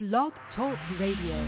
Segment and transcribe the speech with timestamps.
[0.00, 1.46] Blog Talk Radio.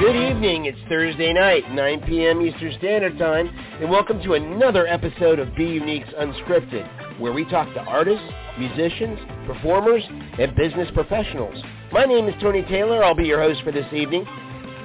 [0.00, 0.64] Good evening.
[0.64, 2.40] It's Thursday night, 9 p.m.
[2.40, 3.48] Eastern Standard Time,
[3.80, 8.26] and welcome to another episode of Be Unique's Unscripted, where we talk to artists,
[8.58, 10.02] musicians, performers,
[10.40, 11.62] and business professionals.
[11.92, 13.04] My name is Tony Taylor.
[13.04, 14.26] I'll be your host for this evening.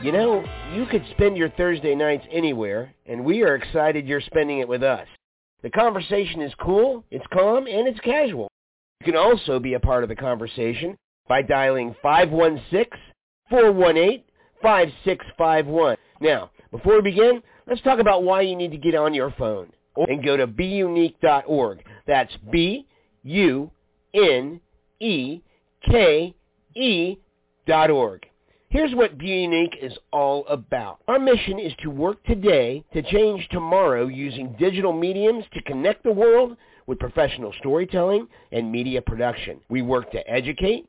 [0.02, 4.60] You know, you could spend your Thursday nights anywhere, and we are excited you're spending
[4.60, 5.06] it with us.
[5.62, 8.48] The conversation is cool, it's calm, and it's casual.
[9.02, 10.96] You can also be a part of the conversation
[11.28, 12.98] by dialing 516
[13.50, 14.24] 418
[14.62, 15.98] 5651.
[16.22, 19.70] Now, before we begin, let's talk about why you need to get on your phone
[19.98, 21.84] and go to beunique.org.
[22.08, 22.88] That's B
[23.24, 23.70] U
[24.14, 24.62] N
[25.02, 25.42] E
[25.86, 26.34] K
[26.74, 27.18] E
[27.68, 28.29] dot org.
[28.72, 31.00] Here's what Be Unique is all about.
[31.08, 36.12] Our mission is to work today to change tomorrow using digital mediums to connect the
[36.12, 39.60] world with professional storytelling and media production.
[39.70, 40.88] We work to educate,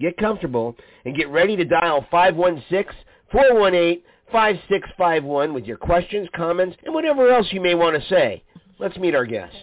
[0.00, 2.04] get comfortable, and get ready to dial
[3.32, 8.42] 516-418-5651 with your questions, comments, and whatever else you may want to say.
[8.78, 9.54] Let's meet our guest.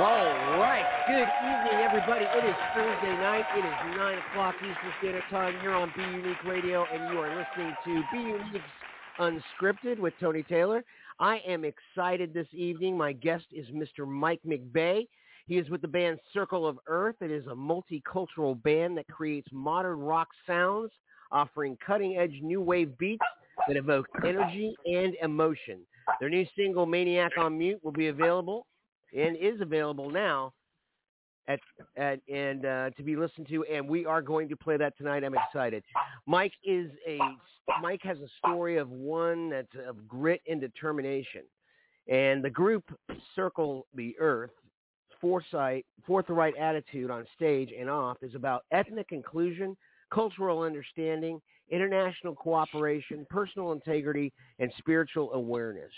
[0.00, 0.86] All right.
[1.06, 2.24] Good evening, everybody.
[2.24, 3.44] It is Thursday night.
[3.54, 7.36] It is 9 o'clock Eastern Standard Time here on Be Unique Radio, and you are
[7.36, 8.64] listening to Be Unique's
[9.18, 10.82] Unscripted with Tony Taylor.
[11.18, 12.96] I am excited this evening.
[12.96, 14.08] My guest is Mr.
[14.08, 15.06] Mike McBay.
[15.50, 17.16] He is with the band Circle of Earth.
[17.20, 20.92] It is a multicultural band that creates modern rock sounds,
[21.32, 23.24] offering cutting-edge new wave beats
[23.66, 25.80] that evoke energy and emotion.
[26.20, 28.68] Their new single, Maniac on Mute, will be available
[29.12, 30.52] and is available now
[31.48, 31.58] at,
[31.96, 35.24] at and uh, to be listened to, and we are going to play that tonight.
[35.24, 35.82] I'm excited.
[36.26, 37.18] Mike is a
[37.82, 41.42] Mike has a story of one that's of grit and determination,
[42.06, 42.84] and the group
[43.34, 44.52] Circle the Earth
[45.20, 49.76] foresight, forthright attitude on stage and off is about ethnic inclusion,
[50.12, 55.92] cultural understanding, international cooperation, personal integrity, and spiritual awareness.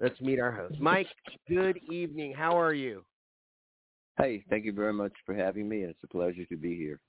[0.00, 0.80] Let's meet our host.
[0.80, 1.06] Mike,
[1.48, 2.32] good evening.
[2.32, 3.04] How are you?
[4.18, 5.82] Hey, thank you very much for having me.
[5.82, 7.00] It's a pleasure to be here.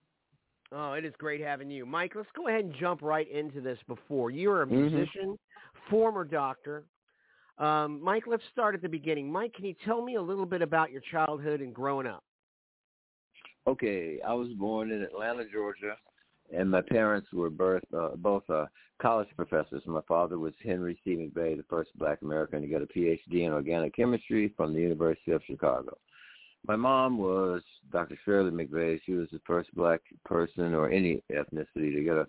[0.74, 1.85] Oh, it is great having you.
[1.85, 4.31] Mike, let's go ahead and jump right into this before.
[4.31, 5.90] You're a musician, mm-hmm.
[5.90, 6.85] former doctor,
[7.61, 9.31] um, Mike, let's start at the beginning.
[9.31, 12.23] Mike, can you tell me a little bit about your childhood and growing up?
[13.67, 15.95] Okay, I was born in Atlanta, Georgia,
[16.55, 18.66] and my parents were birth, uh, both uh,
[19.00, 19.83] college professors.
[19.85, 21.11] My father was Henry C.
[21.11, 25.31] McBay, the first black American to get a PhD in organic chemistry from the University
[25.31, 25.95] of Chicago.
[26.67, 27.61] My mom was
[27.91, 28.17] Dr.
[28.25, 29.00] Shirley McBay.
[29.05, 32.27] She was the first black person or any ethnicity to get a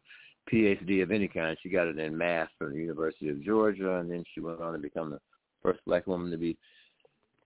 [0.51, 1.57] PhD of any kind.
[1.63, 4.73] She got it in math from the University of Georgia, and then she went on
[4.73, 5.21] to become the
[5.63, 6.57] first black woman to be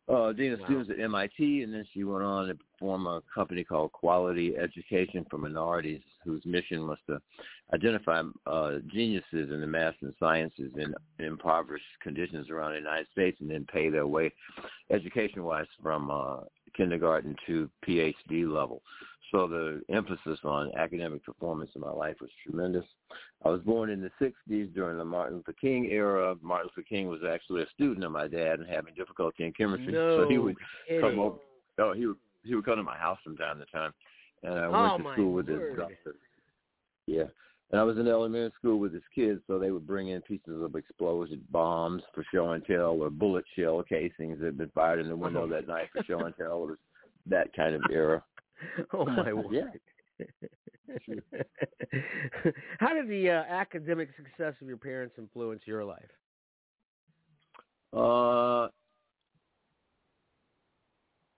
[0.08, 0.66] uh, dean of wow.
[0.66, 5.26] students at MIT, and then she went on to form a company called Quality Education
[5.28, 7.20] for Minorities, whose mission was to
[7.74, 13.08] identify uh, geniuses in the math and sciences in, in impoverished conditions around the United
[13.10, 14.32] States, and then pay their way
[14.90, 16.36] education-wise from uh,
[16.76, 18.82] kindergarten to PhD level.
[19.32, 22.84] So the emphasis on academic performance in my life was tremendous.
[23.44, 26.36] I was born in the 60s during the Martin Luther King era.
[26.42, 29.92] Martin Luther King was actually a student of my dad and having difficulty in chemistry.
[29.92, 30.56] No so he would
[30.86, 31.00] kidding.
[31.00, 31.38] come over.
[31.78, 33.92] Oh, he would he would come to my house from time to time,
[34.42, 36.14] and I oh, went to school with his doctor.
[37.06, 37.24] Yeah,
[37.70, 40.62] and I was in elementary school with his kids, so they would bring in pieces
[40.62, 45.00] of explosive bombs for show and tell, or bullet shell casings that had been fired
[45.00, 45.48] in the window oh.
[45.48, 46.62] that night for show and tell.
[46.64, 46.78] It was
[47.26, 48.22] that kind of era.
[48.92, 49.80] oh my word!
[52.78, 56.02] How did the uh, academic success of your parents influence your life?
[57.92, 58.68] Uh,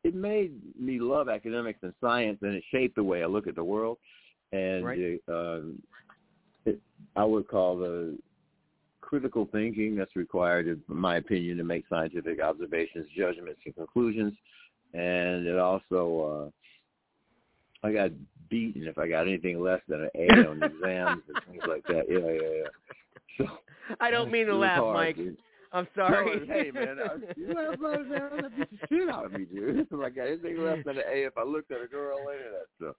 [0.04, 3.54] it made me love academics and science, and it shaped the way I look at
[3.54, 3.98] the world.
[4.52, 5.20] And right.
[5.28, 5.82] um,
[6.64, 6.80] it,
[7.16, 8.18] I would call the
[9.00, 14.34] critical thinking that's required, in my opinion, to make scientific observations, judgments, and conclusions.
[14.94, 16.50] And it also uh,
[17.82, 18.10] I got
[18.50, 22.04] beaten if I got anything less than an A on exams and things like that.
[22.08, 22.68] Yeah, yeah, yeah.
[23.38, 23.46] So
[24.00, 25.16] I don't mean to laugh, hard, Mike.
[25.16, 25.36] Dude.
[25.70, 26.40] I'm sorry.
[26.46, 28.30] No, hey man, I, you laugh about it, man.
[28.42, 29.86] That beat the shit out of me, dude.
[29.92, 32.96] like anything less than an A if I looked at a girl later that stuff.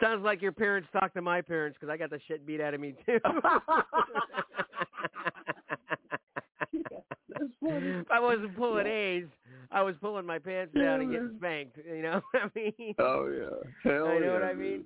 [0.00, 2.74] Sounds like your parents talked to my parents because I got the shit beat out
[2.74, 3.18] of me too.
[7.42, 7.88] That's funny.
[8.00, 9.24] if I wasn't pulling A's,
[9.70, 11.78] I was pulling my pants down and getting spanked.
[11.86, 12.94] You know what I mean?
[12.98, 14.84] Oh yeah, hell I know yeah, what I mean.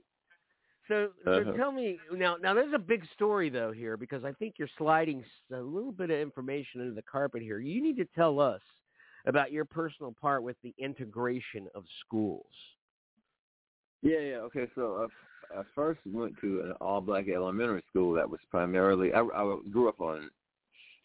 [0.89, 1.53] So, so Uh-huh.
[1.57, 2.37] tell me now.
[2.37, 6.11] Now, there's a big story though here because I think you're sliding a little bit
[6.11, 7.59] of information under the carpet here.
[7.59, 8.63] You need to tell us
[9.27, 12.47] about your personal part with the integration of schools.
[14.03, 14.37] Yeah, yeah.
[14.37, 15.09] Okay, so
[15.53, 19.13] I, I first went to an all-black elementary school that was primarily.
[19.13, 20.31] I, I grew up on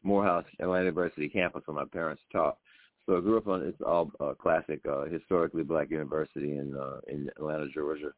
[0.03, 2.57] Morehouse Atlanta University campus where my parents taught.
[3.05, 6.99] So I grew up on it's all uh, classic, uh, historically black university in uh,
[7.07, 8.11] in Atlanta, Georgia.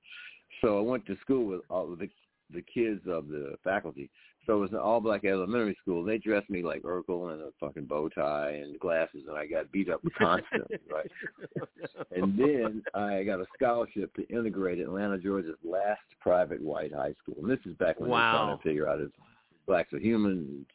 [0.62, 2.10] So I went to school with all the
[2.54, 4.10] the kids of the faculty.
[4.46, 6.04] So it was an all black elementary school.
[6.04, 9.72] They dressed me like Urkel in a fucking bow tie and glasses, and I got
[9.72, 11.10] beat up constantly, right?
[12.12, 17.36] And then I got a scholarship to integrate Atlanta, Georgia's last private white high school.
[17.42, 19.12] And this is back when they were trying to figure out if
[19.66, 20.66] blacks are human.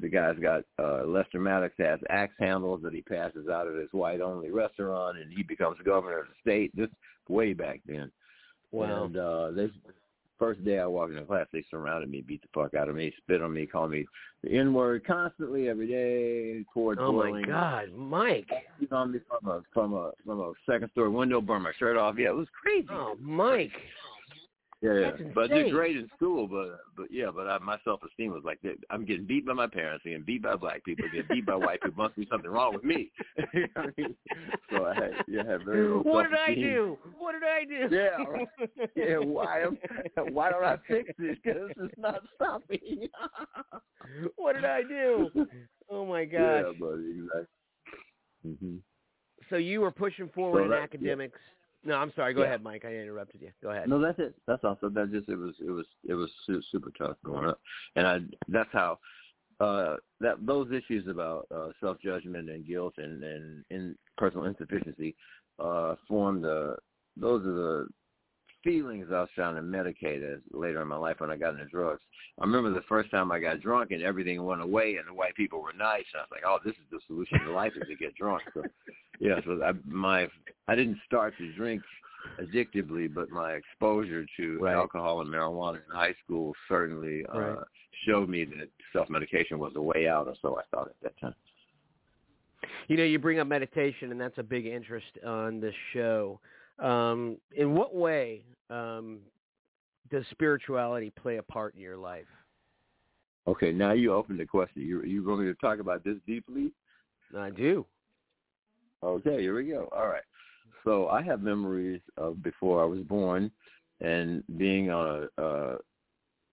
[0.00, 3.92] The guy's got uh Lester Maddox has axe handles that he passes out at his
[3.92, 6.74] white only restaurant and he becomes governor of the state.
[6.76, 6.90] This
[7.28, 8.10] way back then.
[8.70, 9.04] Wow.
[9.04, 9.70] And uh this
[10.38, 13.12] first day I walked into class, they surrounded me, beat the fuck out of me,
[13.18, 14.06] spit on me, called me
[14.42, 18.50] the N word constantly every day, poured Oh my God, Mike!
[18.78, 21.96] beat on me from a from a from a second story window, burned my shirt
[21.96, 22.16] off.
[22.18, 22.88] Yeah, it was crazy.
[22.90, 23.70] Oh, Mike!
[24.82, 25.10] Yeah, yeah.
[25.34, 28.42] But I did great in school, but but yeah, but I, my self esteem was
[28.44, 28.58] like.
[28.90, 31.80] I'm getting beat by my parents, getting beat by black people, getting beat by white
[31.82, 32.02] people.
[32.02, 33.10] Must be something wrong with me.
[33.54, 34.16] You know what I mean?
[34.70, 36.98] so I had yeah, I had very low What did I do?
[37.18, 37.94] What did I do?
[37.94, 38.48] Yeah, right.
[38.96, 39.78] Yeah, why am
[40.32, 41.36] why don't I fix this?
[41.42, 43.08] Because it's not stopping.
[44.36, 45.30] what did I do?
[45.90, 46.40] Oh my gosh.
[46.40, 47.20] yeah, buddy,
[48.44, 48.56] exactly.
[48.60, 48.76] hmm
[49.50, 51.38] So you were pushing forward So in academics.
[51.38, 51.61] yeah.
[51.84, 52.32] No, I'm sorry.
[52.34, 52.46] Go Yeah.
[52.46, 52.84] ahead, Mike.
[52.84, 53.50] I interrupted you.
[53.62, 53.88] Go ahead.
[53.88, 54.34] No, that's it.
[54.46, 57.60] That's also that just it was it was it was su- super tough growing up,
[57.96, 58.18] and I
[58.48, 58.98] that's how
[59.60, 65.14] uh that those issues about uh self judgment and guilt and and in personal insufficiency
[65.58, 66.76] uh formed the
[67.16, 67.88] those are the
[68.64, 71.66] feelings I was trying to medicate as later in my life when I got into
[71.66, 72.00] drugs.
[72.40, 75.34] I remember the first time I got drunk and everything went away and the white
[75.34, 76.04] people were nice.
[76.12, 78.42] And I was like, oh, this is the solution to life is to get drunk.
[78.54, 78.64] So,
[79.20, 80.28] yeah, so I, my
[80.68, 81.82] I didn't start to drink
[82.40, 84.74] addictively, but my exposure to Right.
[84.74, 87.58] alcohol and marijuana in high school certainly uh, Right.
[88.06, 91.18] showed me that self medication was the way out, or so I thought at that
[91.20, 91.34] time.
[92.88, 96.40] You know, you bring up meditation, and that's a big interest on this show.
[96.82, 99.20] Um, in what way um,
[100.10, 102.26] does spirituality play a part in your life?
[103.46, 104.82] Okay, now you open the question.
[104.82, 106.72] You you want me to talk about this deeply?
[107.36, 107.86] I do.
[109.02, 109.88] Okay, here we go.
[109.96, 110.22] All right.
[110.84, 113.50] So I have memories of before I was born
[114.00, 115.76] and being on a uh,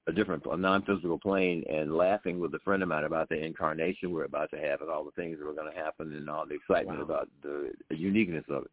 [0.07, 4.11] a different, a non-physical plane, and laughing with a friend of mine about the incarnation
[4.11, 6.45] we're about to have and all the things that were going to happen and all
[6.47, 7.05] the excitement Wow.
[7.05, 8.71] about the, the uniqueness of it.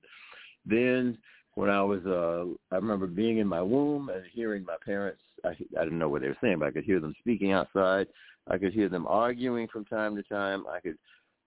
[0.64, 1.18] Then
[1.56, 2.44] when I was, uh,
[2.74, 5.22] I remember being in my womb and hearing my parents.
[5.44, 8.06] I, I didn't know what they were saying, but I could hear them speaking outside.
[8.46, 10.64] I could hear them arguing from time to time.
[10.70, 10.96] I could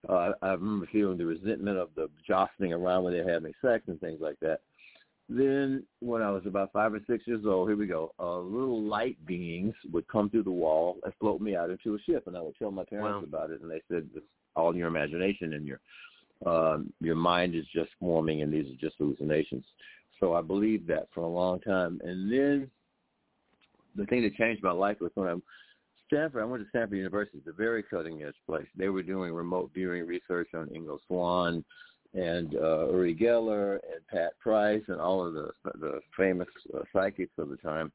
[0.07, 3.99] uh, I remember feeling the resentment of the jostling around when they're having sex and
[3.99, 4.61] things like that.
[5.27, 8.13] Then, when I was about five or six years old, here we go.
[8.19, 11.99] Uh, little light beings would come through the wall and float me out into a
[11.99, 13.27] ship, and I would tell my parents Wow.
[13.27, 14.25] about it, and they said it's
[14.55, 15.79] all in your imagination and your
[16.45, 19.65] um, your mind is just forming, and these are just hallucinations.
[20.19, 22.69] So I believed that for a long time, and then
[23.95, 25.35] the thing that changed my life was when I
[26.09, 26.41] Stanford.
[26.41, 27.41] I went to Stanford University.
[27.47, 28.67] A very cutting edge place.
[28.75, 31.63] They were doing remote viewing research on Ingo Swann
[32.13, 37.33] and uh, Uri Geller and Pat Price and all of the the famous uh, psychics
[37.37, 37.91] of the time.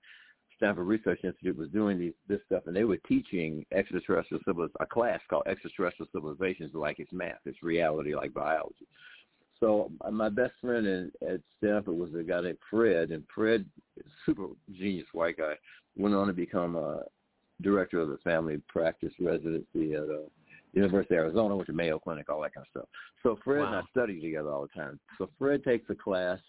[0.56, 4.86] Stanford Research Institute was doing these this stuff, and they were teaching extraterrestrial civilizations, a
[4.86, 8.86] class called extraterrestrial civilizations, like it's math, it's reality, like biology.
[9.64, 13.64] So uh, my best friend in, at Stanford was a guy named Fred, and Fred,
[14.26, 15.54] super genius white guy,
[15.96, 17.04] went on to become a
[17.62, 20.28] director of the family practice residency at uh,
[20.74, 22.88] University of Arizona, went to Mayo Clinic, all that kind of stuff.
[23.22, 23.86] So Fred and I Wow.
[23.90, 25.00] study together all the time.
[25.16, 26.40] So Fred takes a class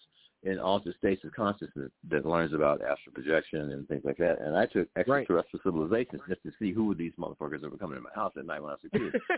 [0.42, 4.42] in altered states of consciousness that learns about astral projection and things like that.
[4.42, 7.96] And I took extraterrestrial civilizations just to see who were these motherfuckers that were coming
[7.96, 9.14] to my house at night when I was a kid.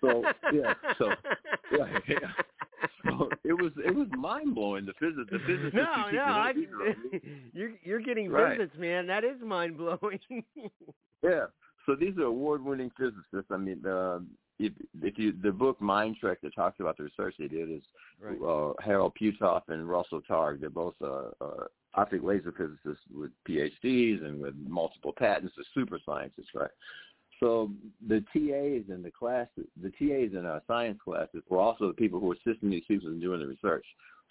[0.00, 1.12] So, yeah, so,
[1.72, 2.16] yeah, yeah.
[3.06, 4.86] So it was it was mind blowing.
[4.86, 5.74] The physics, the physicists.
[5.74, 8.56] no, no, I, those things are- you're you're getting Right.
[8.58, 9.06] visits, man.
[9.06, 10.20] That is mind blowing.
[11.22, 11.46] Yeah.
[11.86, 13.50] So these are award-winning physicists.
[13.50, 14.20] I mean, uh,
[14.58, 17.82] if if you the book Mind Trek that talks about the research they did is
[18.20, 18.38] Right.
[18.42, 20.60] uh, Harold Puthoff and Russell Targ.
[20.60, 25.54] They're both uh, uh, optic laser physicists with PhDs and with multiple patents.
[25.56, 26.70] They're super scientists, right?
[27.44, 27.70] So
[28.08, 32.18] the TAs in the classes, the TAs in our science classes were also the people
[32.18, 33.84] who were assisting these people in doing the research.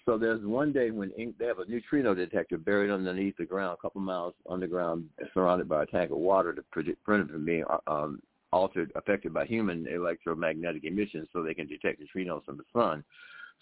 [0.04, 3.78] So there's one day when in, they have a neutrino detector buried underneath the ground,
[3.78, 7.64] a couple miles underground, surrounded by a tank of water to prevent it from being
[7.70, 8.20] uh, um,
[8.52, 13.04] altered, affected by human electromagnetic emissions, so they can detect neutrinos from the sun.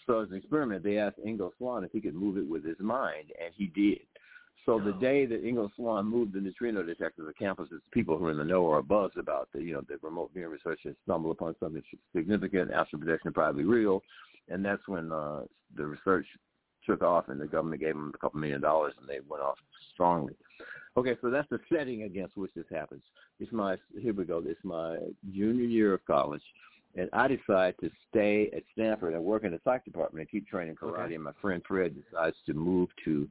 [0.06, 2.80] So as an experiment, they asked Ingo Swann if he could move it with his
[2.80, 4.00] mind, and he did.
[4.64, 8.30] So the day that Ingo Swann moved the neutrino detector to campuses, people who are
[8.30, 11.32] in the know are buzzed about the, you know, the remote viewing research and stumble
[11.32, 11.82] upon something
[12.14, 14.02] significant, astral projection probably real,
[14.48, 15.40] and that's when uh,
[15.76, 16.26] the research
[16.86, 19.56] took off and the government gave them a couple million dollars and they went off
[19.92, 20.34] strongly.
[20.96, 23.02] Okay, so that's the setting against which this happens.
[23.40, 24.42] It's my here we go.
[24.44, 24.98] It's my
[25.32, 26.42] junior year of college,
[26.96, 30.46] and I decide to stay at Stanford and work in the psych department and keep
[30.46, 31.06] training karate.
[31.06, 31.14] Okay.
[31.14, 33.26] And my friend Fred decides to move to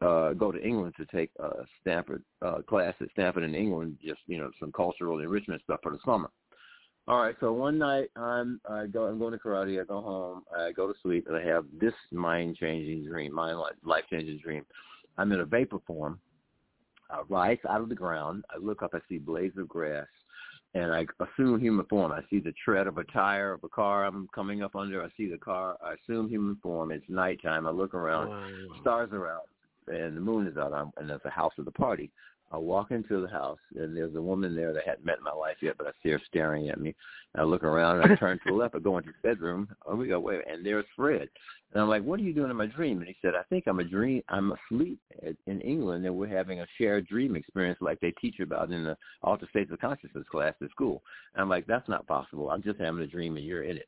[0.00, 4.20] uh go to England to take a Stanford uh class at Stanford in England, just
[4.26, 6.30] you know some cultural enrichment stuff for the summer.
[7.08, 9.80] All right, so one night I'm I go I'm going to karate.
[9.80, 10.42] I go home.
[10.56, 14.64] I go to sleep, and I have this mind changing dream, mind life changing dream.
[15.18, 16.20] I'm in a vapor form.
[17.10, 18.44] I rise out of the ground.
[18.50, 18.94] I look up.
[18.94, 20.06] I see blades of grass,
[20.74, 22.12] and I assume human form.
[22.12, 25.02] I see the tread of a tire of a car I'm coming up under.
[25.02, 25.76] I see the car.
[25.82, 26.92] I assume human form.
[26.92, 27.66] It's nighttime.
[27.66, 28.28] I look around.
[28.28, 28.48] Wow.
[28.82, 29.48] Stars are out,
[29.90, 32.10] and the moon is out, I'm- and there's a house at the party.
[32.52, 35.24] I walk into the house, and there's a woman there that I hadn't met in
[35.24, 36.96] my life yet, but I see her staring at me.
[37.36, 38.74] I look around, and I turn to the left.
[38.74, 39.68] I go into the bedroom.
[39.86, 41.28] Oh, we go, wait, and there's Fred.
[41.72, 42.98] And I'm like, what are you doing in my dream?
[42.98, 44.24] And he said, I think I'm a dream.
[44.28, 44.98] I'm asleep
[45.46, 48.96] in England, and we're having a shared dream experience like they teach about in the
[49.22, 51.04] Altered States of Consciousness class at school.
[51.34, 52.50] And I'm like, that's not possible.
[52.50, 53.86] I'm just having a dream, and you're in it.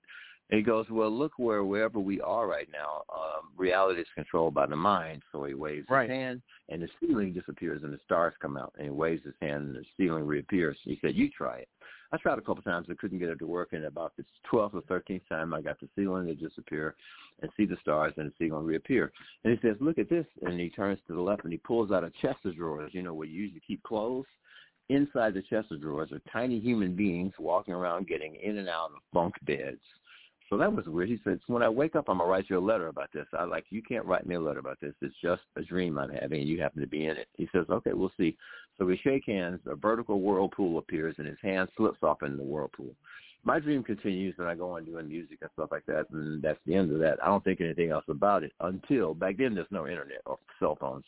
[0.50, 4.52] And he goes, well, look where wherever we are right now, um, reality is controlled
[4.52, 5.22] by the mind.
[5.32, 6.10] So he waves Right.
[6.10, 8.72] his hand, and the ceiling disappears, and the stars come out.
[8.76, 10.76] And he waves his hand, and the ceiling reappears.
[10.82, 11.68] He said, you try it.
[12.14, 12.88] I tried a couple times.
[12.90, 13.72] I couldn't get it to work.
[13.72, 16.94] And about the 12th or 13th time, I got the ceiling to disappear
[17.40, 19.10] and see the stars, and the ceiling reappear.
[19.44, 20.26] And he says, look at this.
[20.42, 23.02] And he turns to the left, and he pulls out a chest of drawers, you
[23.02, 24.26] know, where you usually keep clothes.
[24.90, 28.90] Inside the chest of drawers are tiny human beings walking around getting in and out
[28.94, 29.80] of bunk beds.
[30.52, 31.08] So that was weird.
[31.08, 33.08] He said, so when I wake up, I'm going to write you a letter about
[33.14, 33.24] this.
[33.32, 34.92] I like, you can't write me a letter about this.
[35.00, 37.26] It's just a dream I'm having, and you happen to be in it.
[37.38, 38.36] He says, okay, we'll see.
[38.76, 39.60] So we shake hands.
[39.64, 42.94] A vertical whirlpool appears, and his hand slips off in the whirlpool.
[43.44, 46.60] My dream continues, and I go on doing music and stuff like that, and that's
[46.66, 47.16] the end of that.
[47.22, 49.54] I don't think anything else about it until back then.
[49.54, 51.04] There's no internet or cell phones.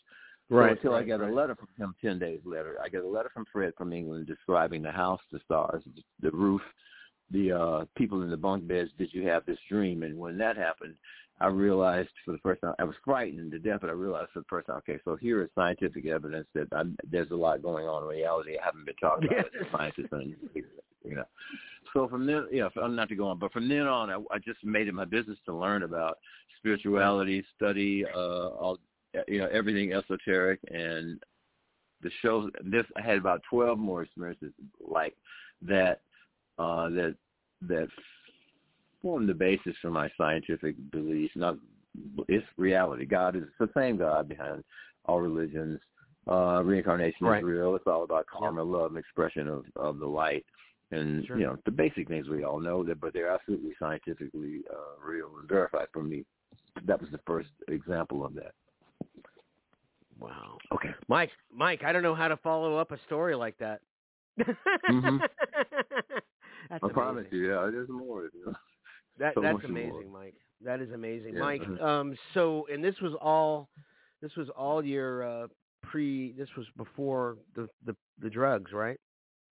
[0.49, 0.71] So Right.
[0.73, 1.31] until I get right.
[1.31, 4.27] a letter from him ten days later, I get a letter from Fred from England
[4.27, 5.83] describing the house, the stars,
[6.21, 6.63] the roof,
[7.31, 8.91] the uh people in the bunk beds.
[8.99, 10.03] Did you have this dream?
[10.03, 10.95] And when that happened,
[11.41, 14.41] I realized for the first time I was frightened to death, but I realized for
[14.41, 17.87] the first time, okay, so here is scientific evidence that I'm, there's a lot going
[17.87, 18.57] on in reality.
[18.57, 19.67] I haven't been talking about it.
[19.73, 20.13] Scientists,
[21.05, 21.25] you know.
[21.93, 24.17] So from then, you know, I'm not to go on, but from then on, I,
[24.33, 26.19] I just made it my business to learn about
[26.59, 28.79] spirituality, study, uh, all,
[29.29, 31.23] you know, everything esoteric, and
[32.03, 32.51] the shows.
[32.65, 34.53] This I had about 12 more experiences
[34.85, 35.17] like
[35.63, 36.01] that,
[36.59, 37.15] uh, that
[37.69, 37.89] that
[39.03, 41.35] formed the basis for my scientific beliefs.
[41.37, 41.57] Not
[42.29, 43.05] it's reality.
[43.07, 44.65] God is the same God behind
[45.07, 45.81] all religions.
[46.27, 47.39] Uh, reincarnation Right.
[47.39, 47.75] is real.
[47.77, 50.45] It's all about karma, love, and expression of of the light
[50.91, 51.37] and Sure.
[51.39, 55.31] you know the basic things we all know that, but they're absolutely scientifically uh, real
[55.39, 56.25] and verified for me.
[56.87, 58.53] That was the first example of that.
[60.19, 60.59] Wow.
[60.73, 60.91] Okay.
[61.09, 63.81] Mike, Mike, I don't know how to follow up a story like that.
[64.89, 65.21] Mhm.
[66.71, 67.39] That's I promise amazing.
[67.39, 68.29] you, yeah, there's more.
[69.17, 69.81] That so that's much more.
[69.81, 70.35] amazing, Mike.
[70.65, 71.41] That is amazing, Yeah.
[71.41, 71.63] Mike.
[71.63, 71.81] Mhm.
[71.81, 73.69] Um, so and this was all,
[74.21, 75.47] this was all your uh,
[75.83, 76.33] pre.
[76.33, 78.99] This was before the the the drugs, right?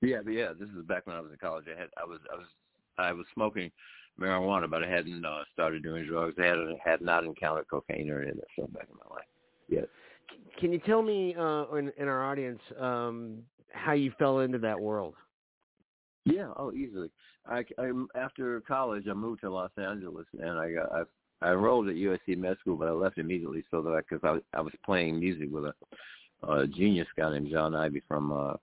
[0.02, 1.64] Yeah, but yeah, this is back when I was in college.
[1.74, 2.48] I had I was I was
[2.98, 3.72] I was smoking
[4.20, 6.36] marijuana, but I hadn't uh, started doing drugs.
[6.38, 9.28] I had had not encountered cocaine or any of that stuff back in my life.
[9.70, 9.86] Yes.
[10.60, 14.78] Can you tell me, uh, in, in our audience, um, how you fell into that
[14.80, 15.16] world?
[16.26, 17.10] Yeah, oh, easily.
[17.46, 21.04] I, I after college, I moved to Los Angeles, and I got I,
[21.42, 24.32] I enrolled at USC Med School, but I left immediately so that I because I,
[24.32, 25.74] was- I was playing music with a,
[26.50, 28.54] a genius guy named John Ivy from uh,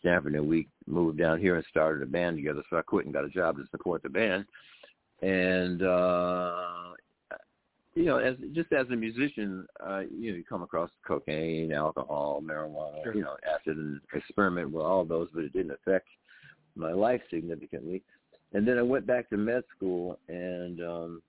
[0.00, 2.62] Stanford, and we moved down here and started a band together.
[2.68, 4.44] So I quit and got a job to support the band,
[5.22, 6.56] and uh,
[7.94, 12.42] you know, as just as a musician, uh, you know, you come across cocaine, alcohol,
[12.44, 13.14] marijuana, Sure.
[13.14, 16.08] you know, acid, and experiment with all those, but it didn't affect
[16.76, 18.02] my life significantly.
[18.52, 21.22] And then I went back to med school and um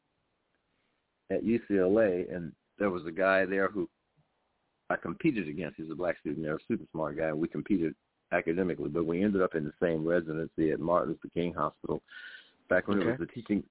[1.31, 3.89] at UCLA, and there was a guy there who
[4.89, 5.77] I competed against.
[5.77, 7.29] He's a black student there, a super smart guy.
[7.29, 7.95] And we competed
[8.31, 12.01] academically, but we ended up in the same residency at Martin Luther King Hospital
[12.69, 13.07] back when Okay.
[13.07, 13.63] it was the teaching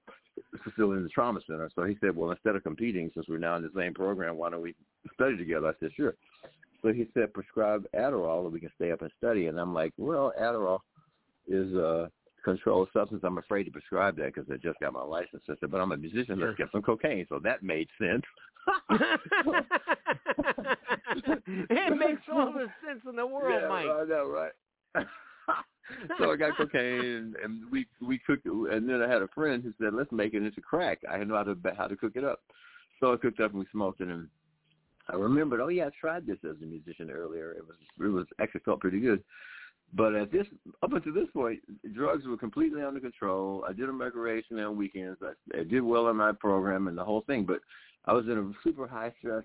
[0.63, 1.69] facility in the trauma center.
[1.75, 4.49] So he said, well, instead of competing, since we're now in the same program, why
[4.49, 4.75] don't we
[5.13, 5.67] study together?
[5.67, 6.15] I said, sure.
[6.81, 9.47] So he said, prescribe Adderall and we can stay up and study.
[9.47, 10.79] And I'm like, well, Adderall
[11.47, 12.09] is a
[12.43, 13.23] controlled substance.
[13.25, 15.43] I'm afraid to prescribe that because I just got my license.
[15.49, 16.39] I said, but I'm a musician.
[16.39, 17.25] Let's get some cocaine.
[17.29, 18.23] So that made sense.
[21.69, 23.85] it makes all the sense in the world, yeah, Mike.
[23.85, 24.51] I know, right?
[26.17, 28.51] so I got cocaine, and we we cooked it.
[28.51, 31.35] And then I had a friend who said, "Let's make it into crack." I know
[31.35, 32.39] how to how to cook it up.
[32.99, 34.27] So I cooked up and we smoked it, and
[35.09, 37.51] I remembered, oh yeah, I tried this as a musician earlier.
[37.51, 39.23] It was it was actually felt pretty good.
[39.93, 40.47] But at this
[40.83, 41.59] up until this point,
[41.93, 43.63] drugs were completely under control.
[43.67, 45.19] I did them recreationally on weekends.
[45.21, 47.45] I, I did well in my program and the whole thing.
[47.45, 47.59] But
[48.05, 49.43] I was in a super high stress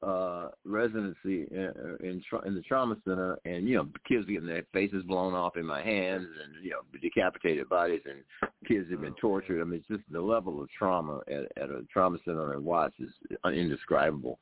[0.00, 4.62] uh residency in in, tra- in the trauma center and you know kids getting their
[4.72, 9.14] faces blown off in my hands and you know decapitated bodies and kids have been
[9.14, 12.62] tortured i mean it's just the level of trauma at, at a trauma center in
[12.62, 13.10] watts is
[13.52, 14.38] indescribable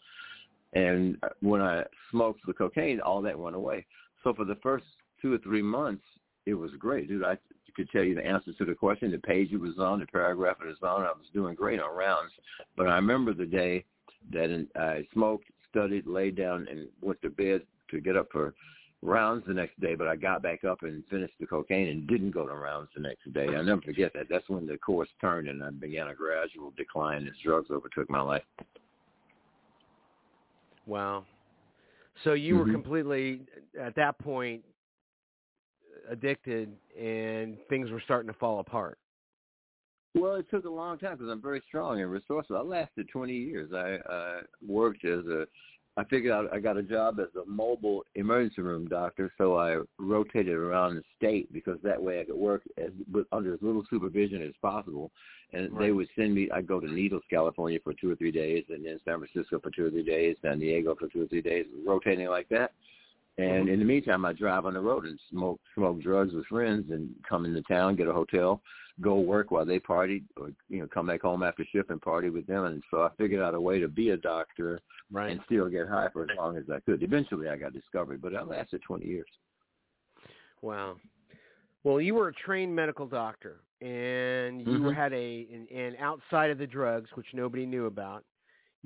[0.75, 3.87] and when i smoked the cocaine all that went away
[4.25, 4.85] so for the first
[5.27, 6.05] two or three months
[6.47, 7.37] it was great dude i
[7.75, 10.57] could tell you the answer to the question the page it was on the paragraph
[10.63, 12.33] it was on i was doing great on rounds
[12.77, 13.85] but i remember the day
[14.33, 18.55] that I smoked, studied, laid down, and went to bed to get up for
[19.03, 19.95] rounds the next day.
[19.95, 23.03] But I got back up and finished the cocaine and didn't go to rounds the
[23.03, 23.55] next day.
[23.55, 24.27] I never forget that.
[24.29, 28.21] That's when the course turned and I began a gradual decline as drugs overtook my
[28.21, 28.43] life.
[30.87, 31.25] Wow.
[32.25, 32.59] So you Mhm.
[32.59, 33.47] were completely
[33.79, 34.65] at that point
[36.11, 38.99] addicted, and things were starting to fall apart.
[40.17, 42.57] Well, it took a long time because I'm very strong and resourceful.
[42.57, 43.71] I lasted 20 years.
[43.75, 45.47] I uh, worked as a,
[45.99, 49.79] I figured out I got a job as a mobile emergency room doctor, so I
[49.99, 53.85] rotated around the state because that way I could work as with, under as little
[53.91, 55.11] supervision as possible.
[55.53, 56.51] And they would send me.
[56.51, 59.71] I'd go to Needles, California for two or three days, and then San Francisco for
[59.71, 62.73] two or three days, San Diego for two or three days, rotating like that.
[63.39, 63.73] And Mhm.
[63.73, 67.15] in the meantime, I drive on the road and smoke smoke drugs with friends, and
[67.29, 68.63] come into town, get a hotel,
[69.01, 72.31] go work while they partied, or you know, come back home after shift and party
[72.31, 72.65] with them.
[72.65, 75.31] And so I figured out a way to be a doctor Right.
[75.31, 77.03] and still get high for as long as I could.
[77.03, 79.29] Eventually, I got discovered, but I lasted 20 years.
[80.63, 80.97] Wow.
[81.85, 84.95] Well, you were a trained medical doctor, and you Mhm.
[84.95, 88.25] had a and, and outside of the drugs, which nobody knew about,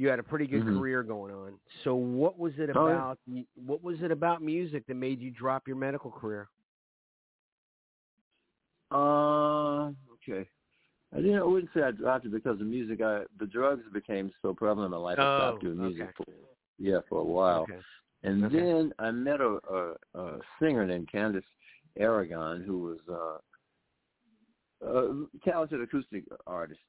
[0.01, 0.79] you had a pretty good Mhm.
[0.79, 1.61] career going on.
[1.85, 2.95] So, what was it Oh, yeah.
[2.95, 3.19] about?
[3.55, 6.49] What was it about music that made you drop your medical career?
[8.91, 10.49] Uh, okay.
[11.13, 11.41] I didn't.
[11.41, 13.03] I wouldn't say I dropped it because of music.
[13.03, 15.19] I the drugs became so prevalent in my life.
[15.19, 16.13] I Oh, stopped doing music okay.
[16.17, 16.25] for
[16.79, 17.63] yeah for a while.
[17.65, 17.81] Okay.
[18.23, 18.57] And Okay.
[18.57, 21.45] then I met a, a, a singer named Candace
[21.99, 23.01] Aragon, who was
[24.83, 26.81] uh, a talented acoustic artist.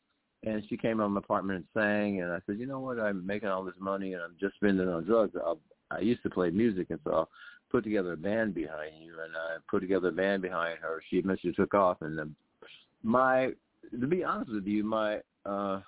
[0.44, 2.22] And she came on my apartment and sang.
[2.22, 3.00] And I said, you know what?
[3.00, 5.36] I'm making all this money and I'm just spending on drugs.
[5.36, 5.60] I'll,
[5.92, 7.24] I used to play music, and so I
[7.70, 9.14] put together a band behind you.
[9.24, 11.02] And I put together a band behind her.
[11.10, 11.98] She eventually took off.
[12.02, 12.30] And the,
[13.04, 13.52] my,
[14.00, 15.82] to be honest with you, my uh,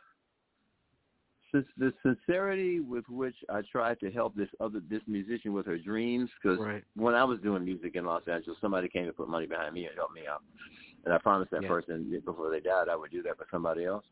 [1.54, 5.78] since the sincerity with which I tried to help this other this musician with her
[5.78, 6.84] dreams, because Right.
[6.96, 9.86] when I was doing music in Los Angeles, somebody came to put money behind me
[9.86, 10.42] and help me out,
[11.06, 11.68] and I promised that Yeah.
[11.70, 14.06] person before they died I would do that for somebody else.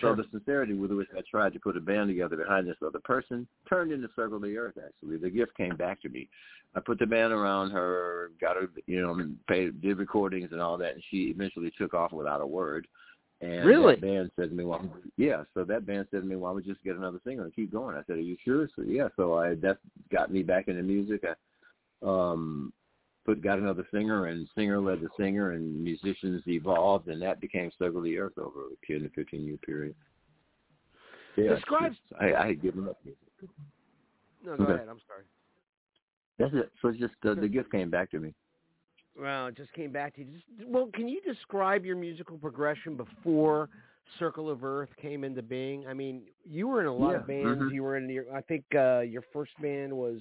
[0.00, 0.14] Sure.
[0.14, 3.00] So the sincerity with which I tried to put a band together behind this other
[3.00, 4.78] person turned into Circle of the Earth.
[4.78, 6.28] Actually, the gift came back to me.
[6.74, 10.76] I put the band around her, got her, you know, paid, did recordings and all
[10.78, 12.86] that, and she eventually took off without a word.
[13.40, 13.94] And Really?
[13.94, 14.84] that band said to me, "Well,
[15.16, 17.54] yeah." So that band said to me, "Why don't we just get another singer and
[17.54, 19.08] keep going?" I said, "Are you sure?" So yeah.
[19.16, 19.78] So I that
[20.10, 21.24] got me back into music.
[21.24, 21.34] I
[22.02, 22.72] um
[23.28, 27.70] put got another singer, and singer led the singer, and musicians evolved, and that became
[27.78, 29.94] Circle of the Earth over a 10 to 15 year period.
[31.36, 33.20] Yeah, Describe- I, I had given up music.
[34.42, 34.72] No, go Okay.
[34.74, 34.88] ahead.
[34.88, 35.24] I'm sorry.
[36.38, 36.72] That's it.
[36.80, 38.32] So it's just uh, the gift came back to me.
[39.20, 40.28] Well, it just came back to you.
[40.32, 43.68] Just, well, can you describe your musical progression before
[44.18, 45.86] Circle of Earth came into being?
[45.86, 47.62] I mean, you were in a lot of Yeah, bands.
[47.64, 47.74] mhm.
[47.74, 50.20] You were in your, I think uh, your first band was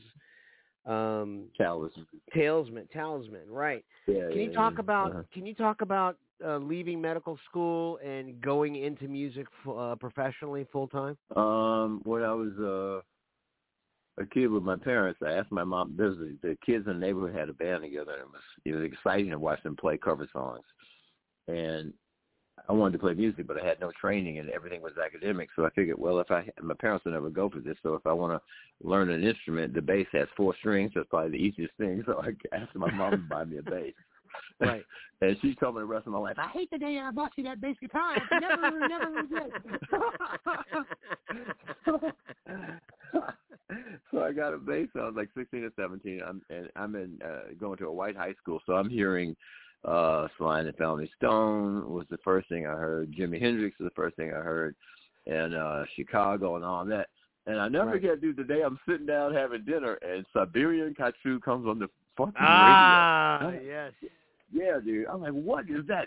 [0.87, 1.93] um, Chalice.
[2.35, 2.89] Talesman.
[2.91, 3.83] Talisman, right?
[4.07, 4.29] Yeah.
[4.29, 4.79] Can you yeah, talk yeah.
[4.79, 5.11] about?
[5.11, 5.23] Uh-huh.
[5.33, 10.87] Can you talk about uh, leaving medical school and going into music uh, professionally full
[10.87, 11.17] time?
[11.35, 15.95] Um, when I was uh, a kid with my parents, I asked my mom.
[15.97, 18.71] There's the, the kids in the neighborhood had a band together, and it was it
[18.73, 20.65] was exciting to watch them play cover songs.
[21.47, 21.93] and
[22.69, 25.49] I wanted to play music, but I had no training and everything was academic.
[25.55, 28.05] So I figured, well, if I my parents would never go for this, so if
[28.05, 30.91] I want to learn an instrument, the bass has four strings.
[30.93, 32.03] That's probably the easiest thing.
[32.05, 33.93] So I asked my mom to buy me a bass.
[34.59, 34.83] Right.
[35.21, 37.31] and she told me the rest of my life, I hate the day I bought
[37.37, 38.15] you that bass guitar.
[38.39, 39.49] Never, never regret.
[44.11, 44.89] so I got a bass.
[44.95, 46.21] I was like 16 or 17.
[46.27, 49.35] I'm and I'm in uh, going to a white high school, so I'm hearing
[49.85, 53.13] uh Sly and the Family Stone was the first thing I heard.
[53.13, 54.75] Jimi Hendrix was the first thing I heard,
[55.27, 57.07] and uh Chicago and all that.
[57.45, 57.93] And I never Right.
[58.01, 58.35] forget, dude.
[58.37, 61.87] The day I'm sitting down having dinner, and Siberian Khatru comes on the
[62.17, 63.61] fucking ah, radio.
[63.61, 63.93] yes.
[64.51, 65.07] Yeah, dude.
[65.07, 66.05] I'm like, what is that?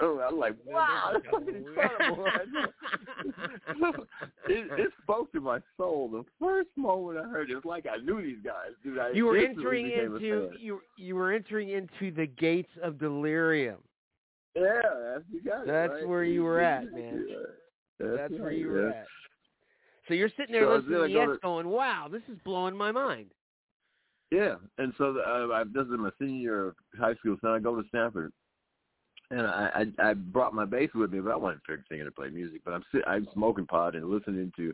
[0.00, 2.24] I'm like, wow, that's fucking incredible.
[4.48, 6.08] it, it spoke to my soul.
[6.08, 8.98] The first moment I heard it, it's like I knew these guys, dude.
[8.98, 13.78] I You were entering into you you were entering into the gates of delirium.
[14.56, 15.66] Yeah, that's you got it.
[15.66, 16.08] That's right?
[16.08, 17.26] where you were at, man.
[17.98, 19.00] That's, That's where you were yeah.
[19.00, 19.06] at.
[20.08, 23.30] So you're sitting there So listening to yes, going, "Wow, this is blowing my mind."
[24.32, 27.58] Yeah, and so uh, I, this is my senior year of high school, so I
[27.58, 28.32] go to Stanford,
[29.30, 32.30] and I, I I brought my bass with me, but I wasn't figuring to play
[32.30, 32.62] music.
[32.64, 34.72] But I'm sit, I'm smoking pot and listening to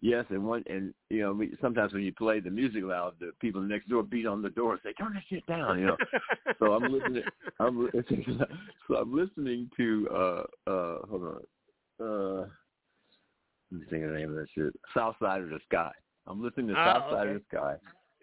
[0.00, 3.30] yes, and one and you know we- sometimes when you play the music loud, the
[3.40, 5.96] people next door beat on the door and say turn that shit down, you know.
[6.58, 7.22] so I'm listening.
[7.60, 7.88] I'm
[8.88, 12.46] so I'm listening to uh uh hold on uh
[13.70, 14.74] let me think of the name of that shit.
[14.96, 15.92] South Side of the Sky.
[16.26, 17.36] I'm listening to Oh, South Side okay.
[17.36, 17.74] of the Sky.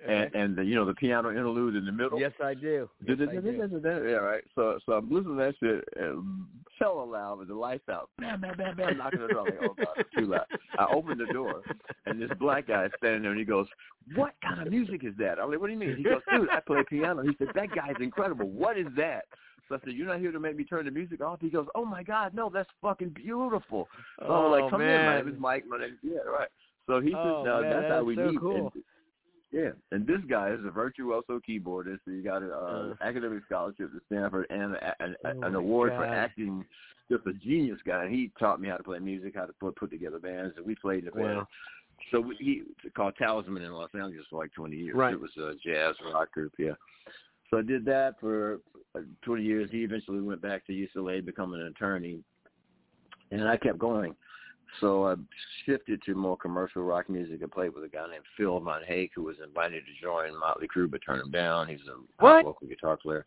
[0.07, 2.19] And and the, you know the piano interlude in the middle.
[2.19, 2.89] yes, I do.
[3.05, 3.69] Yes, I do.
[3.81, 4.43] Yeah, right.
[4.55, 6.45] So so I'm listening to that shit and
[6.83, 8.09] hella loud with the lights out.
[8.19, 9.45] Bam, bam, bam, bam, knocking the door.
[9.45, 10.45] Like, oh god, it's too loud.
[10.77, 11.61] I open the door
[12.05, 13.67] and this black guy is standing there and he goes,
[14.15, 15.39] What kind of music is that?
[15.39, 15.95] I'm like, What do you mean?
[15.95, 17.21] He goes, Dude, I play piano.
[17.23, 18.49] He said, That guy's incredible.
[18.49, 19.25] What is that?
[19.69, 21.39] So I said, You're not here to make me turn the music off?
[21.41, 23.87] He goes, Oh my God, no, that's fucking beautiful.
[24.19, 25.63] So I'm like, oh, Come in, my name is Mike.
[25.67, 26.49] My name yeah, right.
[26.87, 28.39] So he says, Oh, no, man, that's that how we so meet.
[28.39, 28.71] cool.
[28.75, 28.83] And,
[29.53, 31.99] yeah, and this guy is a virtuoso keyboardist.
[32.05, 32.93] He got an uh, Uh.
[33.01, 36.65] academic scholarship to Stanford and a, an, Oh an award for acting.
[37.11, 38.09] Just a genius guy.
[38.09, 40.73] He taught me how to play music, how to put put together bands, and we
[40.75, 41.37] played in a band.
[41.37, 41.47] Wow.
[42.11, 44.95] So we, he called Talisman in Los Angeles for like 20 years.
[44.95, 45.13] Right.
[45.13, 46.73] It was a jazz rock group, yeah.
[47.49, 48.59] So I did that for
[48.95, 49.69] uh, 20 years.
[49.71, 52.19] He eventually went back to UCLA, becoming an attorney,
[53.31, 54.15] and I kept going.
[54.81, 55.15] So I
[55.65, 57.41] shifted to more commercial rock music.
[57.41, 60.67] and played with a guy named Phil Von Hake, who was invited to join Motley
[60.67, 61.67] Crue, but turned him down.
[61.67, 62.45] He's a What?
[62.45, 63.23] local guitar player.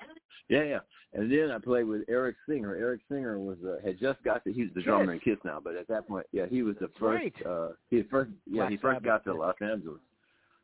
[0.48, 0.78] Yeah, yeah.
[1.12, 2.76] And then I played with Eric Singer.
[2.76, 4.52] Eric Singer was uh, had just got to.
[4.52, 7.00] He's the drummer in Kiss now, but at that point, yeah, he was the first.
[7.22, 7.35] Right.
[7.46, 10.00] Uh, he first, yeah, Black he first got to Los Angeles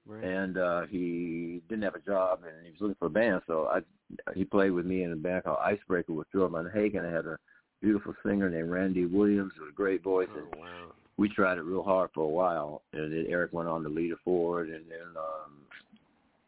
[0.04, 0.24] Right.
[0.24, 3.68] and uh he didn't have a job and he was looking for a band so
[3.72, 3.78] i
[4.34, 7.24] he played with me in a band called icebreaker with phil van hagen i had
[7.24, 7.38] a
[7.82, 10.92] beautiful singer named randy williams with a great voice and Oh, wow.
[11.18, 14.12] we tried it real hard for a while and then eric went on to lead
[14.12, 15.52] it forward and then um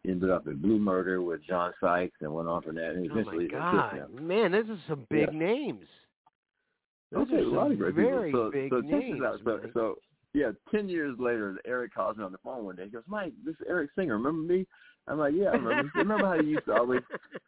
[0.07, 3.15] ended up in blue murder with john sykes and went on from that and Oh
[3.15, 5.39] my eventually in Kiss God, man, those are some big Yeah.
[5.39, 5.87] names.
[7.13, 8.47] Those Okay, are a lot of great very people.
[8.47, 9.23] So, big so names.
[9.25, 9.41] out.
[9.45, 9.99] So, so
[10.33, 12.85] yeah, ten years later, Eric calls me on the phone one day.
[12.85, 14.17] He goes, "Mike, this is Eric Singer.
[14.17, 14.67] Remember me?"
[15.07, 15.91] I'm like, "Yeah, I remember.
[15.95, 17.03] remember how you used to always,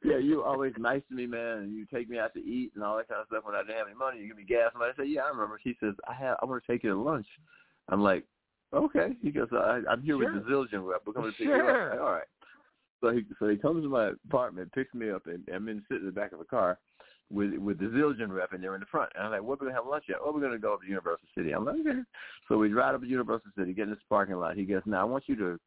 [0.04, 2.72] yeah, you were always nice to me, man, and you take me out to eat
[2.74, 4.20] and all that kind of stuff when I didn't have any money.
[4.20, 6.38] You give me gas." And I say, "Yeah, I remember." He says, "I have.
[6.42, 7.26] I want to take you to lunch."
[7.88, 8.24] I'm like,
[8.72, 10.32] "Okay." He goes, I, "I'm here Sure.
[10.32, 11.02] with the Zildjian rep.
[11.06, 12.28] We're going to pick you up." Like, all right.
[13.00, 16.02] So he so he comes to my apartment, picks me up, and I'm in sitting
[16.02, 16.78] in the back of a car
[17.30, 19.12] with with the Zildjian rep, and they're in the front.
[19.14, 20.82] And I'm like, "What are we gonna have lunch at?" "Oh, we're gonna go up
[20.82, 22.00] to Universal City." I'm like, "Okay."
[22.48, 24.56] So we ride up to Universal City, get in this parking lot.
[24.56, 25.60] He goes, "Now I want you to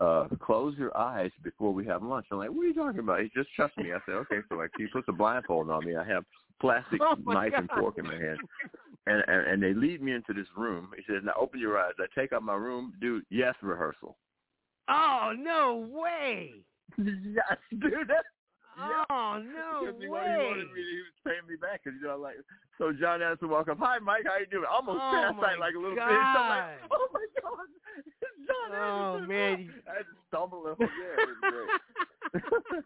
[0.00, 3.20] uh close your eyes before we have lunch." I'm like, "What are you talking about?"
[3.20, 3.92] He just trust me.
[3.92, 5.96] I said, "Okay." So like he puts a blindfold on me.
[5.96, 6.24] I have
[6.60, 8.38] plastic Oh, knife and fork in my hand.
[9.06, 10.90] And, and and they lead me into this room.
[10.96, 14.16] He says, "Now open your eyes." I take out my room, do yes rehearsal.
[14.88, 16.52] Oh no way!
[16.96, 18.08] yes, dude.
[18.08, 18.26] That's
[18.78, 19.04] Yeah.
[19.10, 20.20] Oh no Because he, way!
[20.22, 22.36] wanted- he wanted me, he was paying me back because you know, like
[22.78, 22.92] so.
[22.92, 24.64] Jon Anderson walk up, hi Mike, how you doing?
[24.70, 26.06] Almost Oh, passed out like a little bitch.
[26.06, 27.66] I'm like, oh my god,
[28.46, 29.70] John Oh, man.
[29.88, 30.78] I had to stumble up.
[30.80, 31.36] Yeah, it was
[32.70, 32.84] great.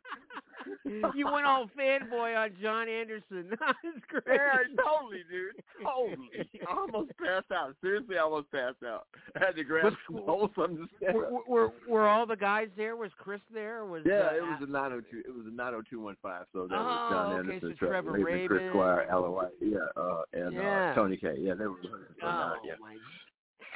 [1.16, 3.46] you went all fanboy on Jon Anderson.
[3.50, 4.22] That's great.
[4.28, 5.62] yeah, totally, dude.
[5.82, 6.48] Totally.
[6.68, 7.74] I almost passed out.
[7.80, 9.06] Seriously, I almost passed out.
[9.36, 11.48] I had to grab Was- something to stand Were, up.
[11.48, 12.94] were were all the guys there?
[12.96, 13.84] Was Chris there?
[13.84, 15.18] Was Yeah, uh, it was a 902.
[15.26, 16.46] It was a 90215.
[16.52, 19.78] So that Oh, was John okay, Anderson, so Trevor Rabin, Chris Squire, Alan White, yeah,
[19.96, 20.90] uh, and Yeah.
[20.90, 21.76] uh, Tony Kaye Yeah, they were.
[22.22, 22.74] Oh yeah.
[22.80, 22.94] my!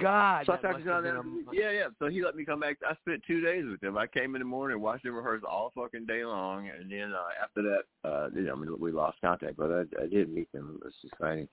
[0.00, 0.46] God.
[0.46, 1.86] So I that talked must to have John been Yeah, yeah.
[1.98, 2.76] So he let me come back.
[2.86, 3.96] I spent two days with him.
[3.96, 7.42] I came in the morning, watched him rehearse all fucking day long, and then uh,
[7.42, 9.56] after that, uh, you know, I mean, we lost contact.
[9.56, 10.78] But I, I did meet him.
[10.80, 11.48] It was exciting.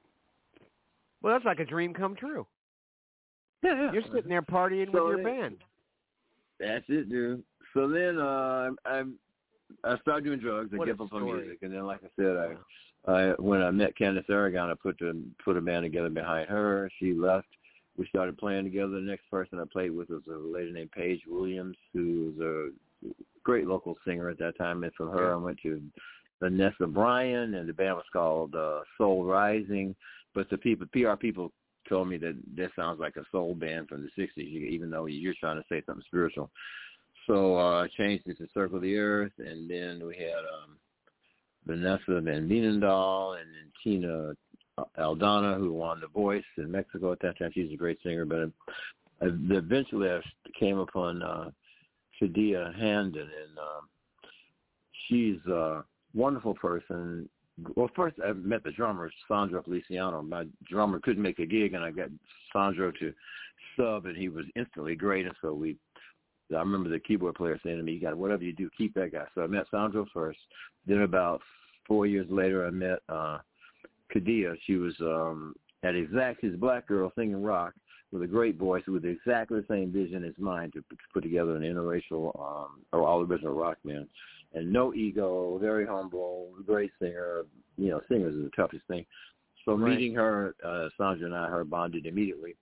[1.22, 2.46] Well, that's like a dream come true.
[3.64, 3.92] Yeah, yeah.
[3.94, 5.58] You're sitting there partying So with your band.
[6.60, 7.44] That's it, dude.
[7.74, 9.16] So then uh, I'm
[9.84, 10.70] I started doing drugs.
[10.74, 12.58] I What gave up on music, and then, like I said, I Wow.
[13.06, 16.90] I when I met Candace Aragon, I put the put a band together behind her.
[17.00, 17.48] She left.
[17.98, 18.94] We started playing together.
[18.94, 22.74] The next person I played with was a lady named Paige Williams, who was
[23.06, 23.10] a
[23.44, 24.84] great local singer at that time.
[24.84, 25.34] And from her.
[25.34, 25.82] I went to
[26.42, 29.96] Vanessa Bryan, and the band was called uh, Soul Rising.
[30.34, 31.52] But the people, PR people,
[31.88, 35.36] told me that this sounds like a soul band from the '60s, even though you're
[35.40, 36.50] trying to say something spiritual.
[37.28, 40.78] So uh, I changed it to Circle the Earth, and then we had um,
[41.66, 44.34] Vanessa Van Veenendaal and then Tina
[44.98, 47.52] Aldana, who won The Voice in Mexico at that time.
[47.54, 48.52] She's a great singer, but
[49.22, 50.20] I, eventually I
[50.60, 51.52] came upon uh,
[52.20, 53.90] Khadia Handon, and um,
[55.08, 55.84] she's a
[56.14, 57.30] wonderful person.
[57.76, 60.22] Well, first I met the drummer, Sandro Feliciano.
[60.24, 62.10] My drummer couldn't make a gig, and I got
[62.52, 63.14] Sandro to
[63.78, 65.26] sub, and he was instantly great.
[65.26, 65.78] And so we
[66.52, 69.12] I remember the keyboard player saying to me, "You got whatever you do, keep that
[69.12, 70.40] guy." So I met Sandro first.
[70.88, 71.42] Then about
[71.88, 73.38] four years later, I met uh
[74.14, 74.56] Khadia.
[74.66, 77.74] She was um at exact she's black girl singing rock
[78.12, 81.64] with a great voice with exactly the same vision as mine to put together an
[81.64, 84.08] interracial um or all original rock band.
[84.54, 87.42] And no ego, very humble, great singer.
[87.78, 89.06] You know, singers is the toughest thing.
[89.66, 89.98] So Right.
[89.98, 92.56] meeting her, uh, Sandro and I, her bonded immediately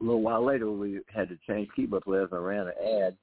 [0.00, 2.30] a little while later, we had to change keyboard players.
[2.32, 2.72] I ran an
[3.04, 3.16] ad,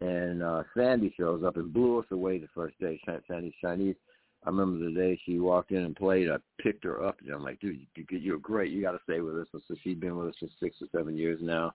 [0.00, 3.00] and uh, Sandy shows up and blew us away the first day.
[3.04, 3.96] San- Sandy's Chinese.
[4.44, 6.30] I remember the day she walked in and played.
[6.30, 8.70] I picked her up, and I'm like, "Dude, you, you're great.
[8.70, 10.86] You got to stay with us." And so she's been with us for six or
[10.96, 11.74] seven years now.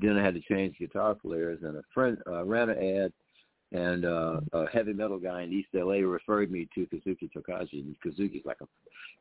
[0.00, 3.12] Then I had to change guitar players, and a friend uh, ran an ad,
[3.72, 7.80] and uh, a heavy metal guy in East LA referred me to Kazuki Tokaji.
[7.80, 8.68] And Kazuki's like a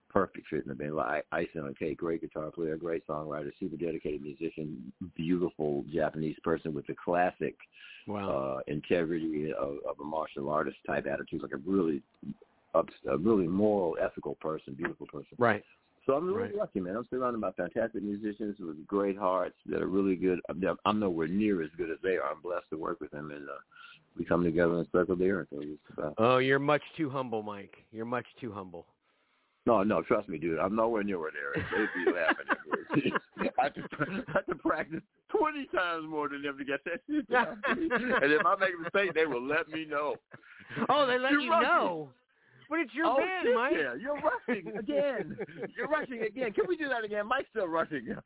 [0.10, 0.96] perfect fit in the band.
[0.96, 6.74] Like icing on cake, great guitar player, great songwriter, super dedicated musician, beautiful Japanese person
[6.74, 7.56] with the classic
[8.08, 8.30] Wow.
[8.30, 12.04] uh, integrity of, of a martial artist type attitude, like a really,
[13.10, 15.36] a really moral, ethical person, beautiful person.
[15.38, 15.64] right.
[16.06, 16.56] So I'm really Right.
[16.56, 16.96] lucky, man.
[16.96, 20.40] I'm surrounded by fantastic musicians with great hearts that are really good.
[20.50, 22.30] I'm, nowhere near as good as they are.
[22.32, 23.54] I'm blessed to work with them, and uh,
[24.16, 25.48] we come together and circle the earth.
[25.52, 25.82] It's
[26.20, 27.78] Oh, you're much too humble, Mike.
[27.92, 28.86] You're much too humble.
[29.66, 30.60] No, no, trust me, dude.
[30.60, 31.66] I'm nowhere near where they are.
[31.76, 33.14] They'd be laughing at me.
[33.60, 35.02] I have, to, I have to practice
[35.36, 37.64] 20 times more than them to get that shit down.
[37.68, 40.18] and if I make a mistake, they will let me know.
[40.88, 41.68] Oh, they let you rushing.
[41.68, 42.10] know.
[42.70, 43.74] But it's your oh, band, Mike.
[43.78, 43.94] yeah.
[43.96, 45.38] You're rushing again.
[45.76, 46.52] You're rushing again.
[46.54, 47.28] Can we do that again?
[47.28, 48.16] Mike's still rushing.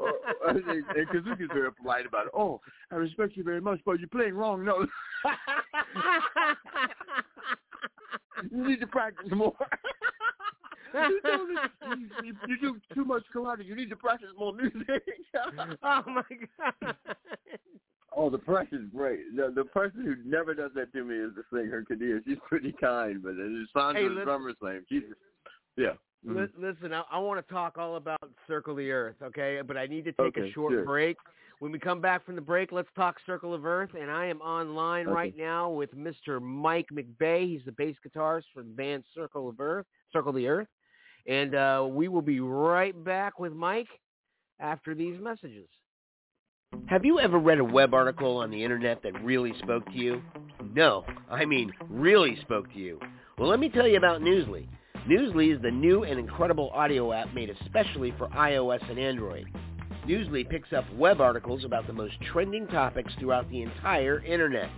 [0.00, 0.12] Oh,
[0.48, 0.62] and
[1.08, 2.32] Kazuki's very polite about it.
[2.34, 4.90] Oh, I respect you very much, but you're playing wrong notes.
[8.50, 9.54] you need to practice more.
[10.94, 11.58] you, you,
[12.22, 13.64] you, you do too much karate.
[13.64, 15.02] You need to practice more music.
[15.82, 16.22] oh my
[16.58, 16.96] god.
[18.16, 19.20] Oh, the pressure's great.
[19.36, 22.20] The, the person who never does that to me is the singer Khadia.
[22.24, 24.84] She's pretty kind, but it's Sandro, Hey, the listen- drummer's name.
[24.88, 25.02] She's
[25.76, 25.94] yeah.
[26.26, 26.36] Mhm.
[26.36, 29.60] Li- Listen, I, I want to talk all about Circle the Earth, okay?
[29.66, 30.84] But I need to take a short sure.
[30.84, 31.16] break.
[31.58, 33.90] When we come back from the break, let's talk Circle of Earth.
[33.98, 36.40] And I am online right now with Mr.
[36.40, 37.48] Mike McBay.
[37.48, 40.68] He's the bass guitarist for the band Circle of Earth, Circle the Earth.
[41.26, 43.88] And uh, we will be right back with Mike
[44.60, 45.68] after these messages.
[46.86, 50.22] Have you ever read a web article on the internet that really spoke to you?
[50.74, 53.00] No, I mean really spoke to you.
[53.38, 54.68] Well, let me tell you about Newsly.
[55.08, 59.46] Newsly is the new and incredible audio app made especially for iOS and Android.
[60.06, 64.68] Newsly picks up web articles about the most trending topics throughout the entire internet.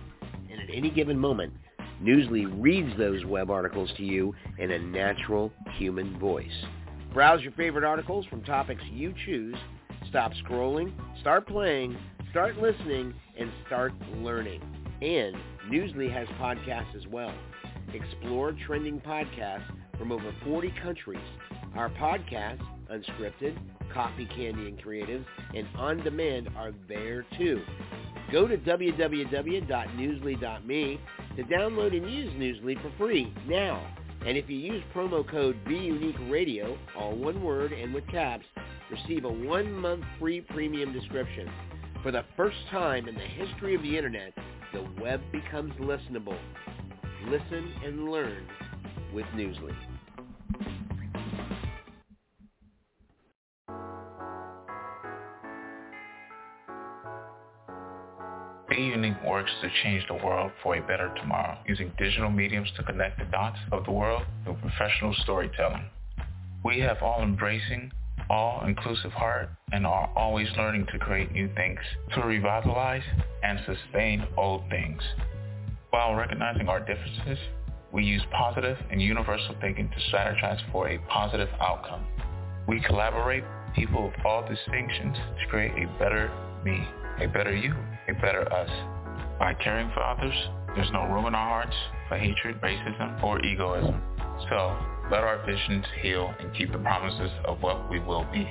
[0.49, 1.53] And at any given moment,
[2.01, 6.65] Newsly reads those web articles to you in a natural human voice.
[7.13, 9.55] Browse your favorite articles from topics you choose,
[10.09, 10.91] stop scrolling,
[11.21, 11.97] start playing,
[12.31, 14.61] start listening, and start learning.
[15.01, 15.35] And
[15.69, 17.33] Newsly has podcasts as well.
[17.93, 19.63] Explore trending podcasts
[19.97, 21.21] from over 40 countries.
[21.75, 23.57] Our podcasts, Unscripted,
[23.93, 25.23] Coffee, Candy, and Creatives,
[25.55, 27.61] and On Demand are there too.
[28.31, 30.99] Go to www.newsly.me
[31.35, 33.85] to download and use Newsly for free now.
[34.25, 38.45] And if you use promo code BUniqueRadio, all one word and with caps,
[38.91, 41.49] receive a one-month free premium description.
[42.03, 44.33] For the first time in the history of the internet,
[44.73, 46.37] the web becomes listenable.
[47.27, 48.45] Listen and learn
[49.13, 49.75] with Newsly.
[58.69, 63.17] Reunion works to change the world for a better tomorrow, using digital mediums to connect
[63.17, 65.89] the dots of the world through professional storytelling.
[66.63, 67.91] We have all embracing
[68.29, 71.79] all-inclusive heart and are always learning to create new things,
[72.15, 73.03] to revitalize
[73.43, 75.01] and sustain old things.
[75.89, 77.39] While recognizing our differences,
[77.91, 82.05] we use positive and universal thinking to strategize for a positive outcome.
[82.67, 83.43] We collaborate
[83.75, 86.31] people of all distinctions to create a better
[86.65, 86.85] me,
[87.21, 87.73] a better you,
[88.09, 88.69] a better us.
[89.39, 90.33] By caring for others,
[90.75, 91.75] there's no room in our hearts
[92.09, 94.01] for hatred, racism, or egoism.
[94.49, 94.77] So,
[95.11, 98.47] let our visions heal and keep the promises of what we will be.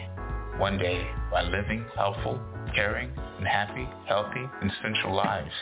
[0.58, 2.40] One day, by living helpful,
[2.74, 5.52] caring, and happy, healthy, and essential lives.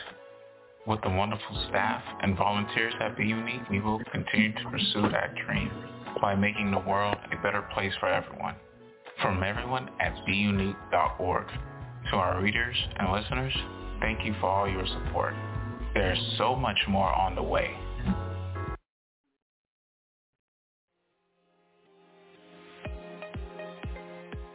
[0.86, 5.34] With the wonderful staff and volunteers at Be Unique, we will continue to pursue that
[5.46, 5.70] dream
[6.20, 8.54] by making the world a better place for everyone.
[9.20, 11.46] From everyone at BeUnique.org.
[12.10, 13.54] To our readers and listeners,
[14.00, 15.34] thank you for all your support.
[15.94, 17.74] There's so much more on the way.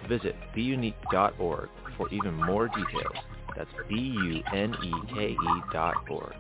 [0.09, 3.17] Visit beunique.org for even more details.
[3.57, 6.35] That's B-U-N-E-K-E dot org.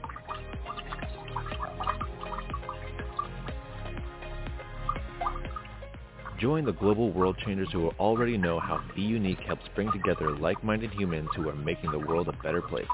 [6.40, 10.90] Join the global world changers who already know how Be Unique helps bring together like-minded
[10.92, 12.86] humans who are making the world a better place.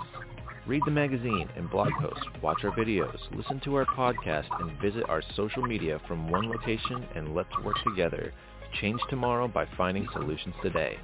[0.66, 5.08] Read the magazine and blog posts, watch our videos, listen to our podcast, and visit
[5.08, 8.32] our social media from one location and let's work together
[8.62, 10.96] to change tomorrow by finding solutions today.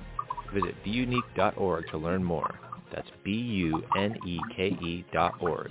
[0.52, 2.52] Visit beunique.org to learn more.
[2.92, 5.70] That's B-U-N-E-K-E dot org.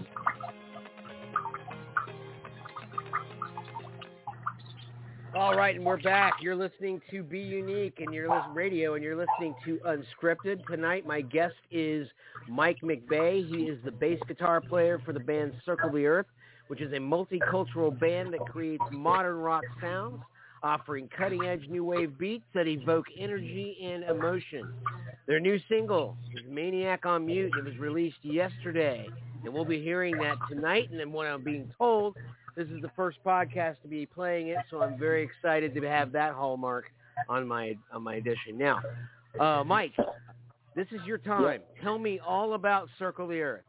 [5.34, 6.34] All right, and we're back.
[6.42, 10.66] You're listening to Be Unique, and you're listening radio, and you're listening to Unscripted.
[10.68, 12.10] Tonight, my guest is
[12.50, 13.48] Mike McBay.
[13.48, 16.26] He is the bass guitar player for the band Circle the Earth,
[16.68, 20.22] which is a multicultural band that creates modern rock sounds,
[20.64, 24.74] offering cutting-edge new wave beats that evoke energy and emotion.
[25.28, 27.54] Their new single is Maniac on Mute.
[27.58, 29.08] It was released yesterday,
[29.46, 30.90] and we'll be hearing that tonight.
[30.92, 32.18] And then what I'm being told
[32.56, 36.12] this is the first podcast to be playing it, so I'm very excited to have
[36.12, 36.86] that hallmark
[37.30, 38.58] on my on my edition.
[38.58, 38.82] Now,
[39.40, 39.94] uh, Mike,
[40.76, 41.62] this is your time.
[41.84, 43.64] Tell me all about Circle the Earth.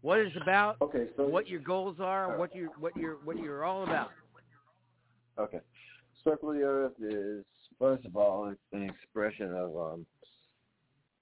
[0.00, 0.76] What it's about?
[0.80, 2.38] Okay, so what your goals are?
[2.38, 4.10] What you what you're what you're all about?
[5.38, 5.60] Okay,
[6.24, 7.44] Circle the Earth is
[7.78, 10.06] first of all an expression of um,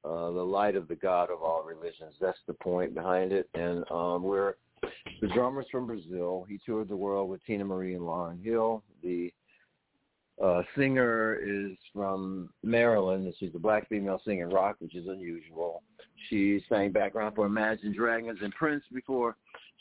[0.05, 2.15] uh, the light of the God of all religions.
[2.21, 4.55] That's the point behind it, and um, we're
[5.21, 6.47] the drummer's from Brazil.
[6.49, 8.83] He toured the world with Teena Marie and Lauryn Hill.
[9.03, 9.33] The
[10.43, 13.33] uh, singer is from Maryland.
[13.39, 15.83] She's a black female singing rock, which is unusual.
[16.29, 19.37] She sang background for Imagine Dragons and Prince before.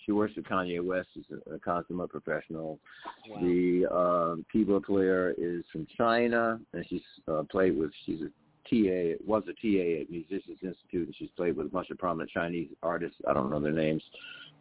[0.06, 1.10] She works with Kanye West.
[1.14, 2.80] She's a, a consummate professional.
[3.28, 3.42] Wow.
[3.42, 7.92] The uh, keyboard player is from China, and she's uh, played with.
[8.06, 8.30] She's a
[8.70, 12.30] TA, was a TA at Musicians Institute, and she's played with a bunch of prominent
[12.32, 13.18] Chinese artists.
[13.28, 14.04] I don't know their names.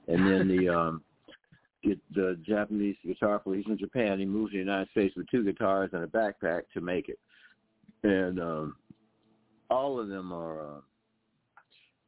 [0.08, 1.02] And then the um,
[1.82, 4.18] the, the Japanese guitar player, he's in Japan.
[4.18, 7.18] He moved to the United States with two guitars and a backpack to make it.
[8.02, 8.76] And um,
[9.70, 10.80] all of them are uh,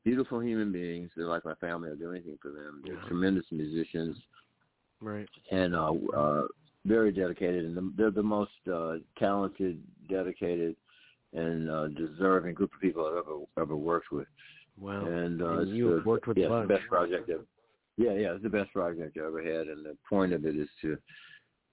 [0.05, 1.11] beautiful human beings.
[1.17, 1.91] They're like my family.
[1.91, 2.83] I'll do anything for them.
[2.85, 3.09] They're Yeah.
[3.09, 4.17] tremendous musicians
[5.01, 5.29] Right.
[5.51, 6.47] and uh, uh,
[6.87, 10.77] very dedicated, and they're the most uh, talented, dedicated,
[11.35, 14.29] and uh, deserving group of people I've ever ever worked with.
[14.79, 15.05] Wow.
[15.05, 16.69] And, uh, And you have the- worked with yeah, a it's bunch.
[16.69, 17.45] the best project ever.
[17.97, 20.69] Yeah, yeah, it's the best project I ever had, and the point of it is
[20.83, 20.99] to,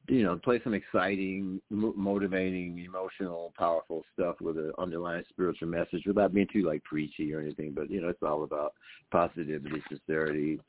[0.07, 6.03] you know, play some exciting, mo- motivating, emotional, powerful stuff with an underlying spiritual message
[6.05, 7.73] without being too like preachy or anything.
[7.73, 8.73] But you know, it's all about
[9.11, 10.59] positivity, sincerity,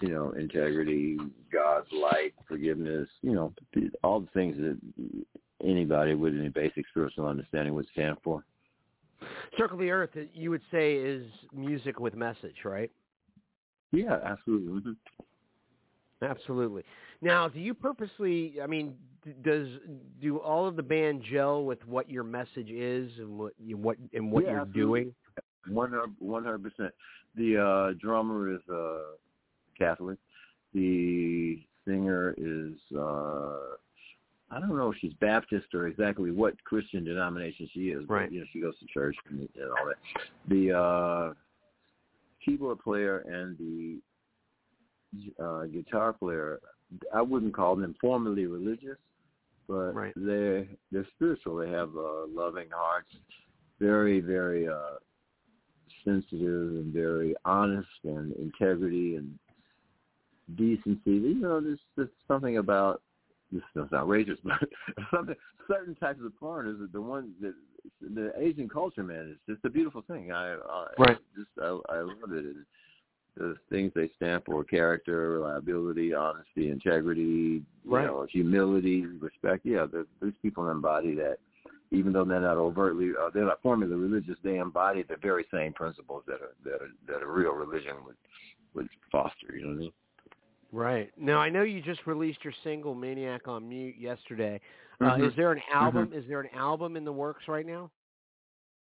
[0.00, 1.18] you know, integrity,
[1.52, 3.52] God's light, forgiveness, you know,
[4.02, 4.78] all the things that
[5.64, 8.44] anybody with any basic spiritual understanding would stand for.
[9.56, 12.90] Circle the Earth, you would say, is music with message, right?
[13.92, 14.80] Yeah, absolutely.
[14.80, 14.96] Mhm.
[16.22, 16.84] Absolutely.
[17.20, 18.60] Now, do you purposely?
[18.62, 18.96] I mean,
[19.42, 19.68] does
[20.20, 23.96] do all of the band gel with what your message is and what you what
[24.14, 25.00] and what Yeah, you're absolutely.
[25.02, 25.14] doing?
[25.68, 25.92] One
[26.44, 26.92] hundred, percent.
[27.36, 29.16] The uh, drummer is uh,
[29.78, 30.18] Catholic.
[30.74, 33.76] The singer is uh,
[34.50, 38.32] I don't know if she's Baptist or exactly what Christian denomination she is, but Right.
[38.32, 39.96] you know she goes to church and, and all that.
[40.48, 41.34] The uh,
[42.44, 44.00] keyboard player and the
[45.42, 46.60] uh, guitar player.
[47.14, 48.98] I wouldn't call them formally religious,
[49.68, 50.12] but Right.
[50.16, 51.56] they're they're spiritual.
[51.56, 53.14] They have uh, loving hearts,
[53.78, 54.96] very very uh,
[56.04, 59.38] sensitive and very honest and integrity and
[60.56, 61.00] decency.
[61.06, 63.02] You know, there's, there's something about
[63.50, 64.58] this is outrageous, but
[65.14, 65.36] something
[65.68, 67.54] certain types of foreigners, the ones that
[68.00, 70.32] the Asian culture, man, is just a beautiful thing.
[70.32, 71.18] I, I Right.
[71.36, 72.44] just I, I love it.
[72.44, 72.66] And
[73.36, 78.02] the things they stand for: character, reliability, honesty, integrity, Right.
[78.02, 79.64] you know, humility, respect.
[79.64, 81.38] Yeah, there's people embody that.
[81.90, 85.74] Even though they're not overtly, uh, they're not formally religious, they embody the very same
[85.74, 88.16] principles that a that a, that a real religion would
[88.74, 89.54] would foster.
[89.54, 89.92] You know what I mean?
[90.72, 91.12] Right.
[91.18, 94.58] Now I know you just released your single "Maniac on Mute" yesterday.
[95.00, 95.28] Uh, Mhm.
[95.28, 96.12] is there an album?
[96.12, 97.90] Is there an album in the works right now?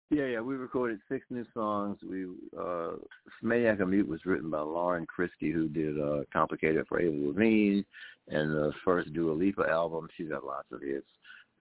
[0.09, 0.41] Yeah, yeah.
[0.41, 2.03] We recorded six new songs.
[2.03, 2.27] We
[2.57, 2.97] uh
[3.41, 7.83] Maniac Mute was written by Lauren Christy, who did uh Complicated for Avril Lavigne
[8.27, 10.09] and the first Dua Lipa album.
[10.17, 11.07] She's got lots of hits.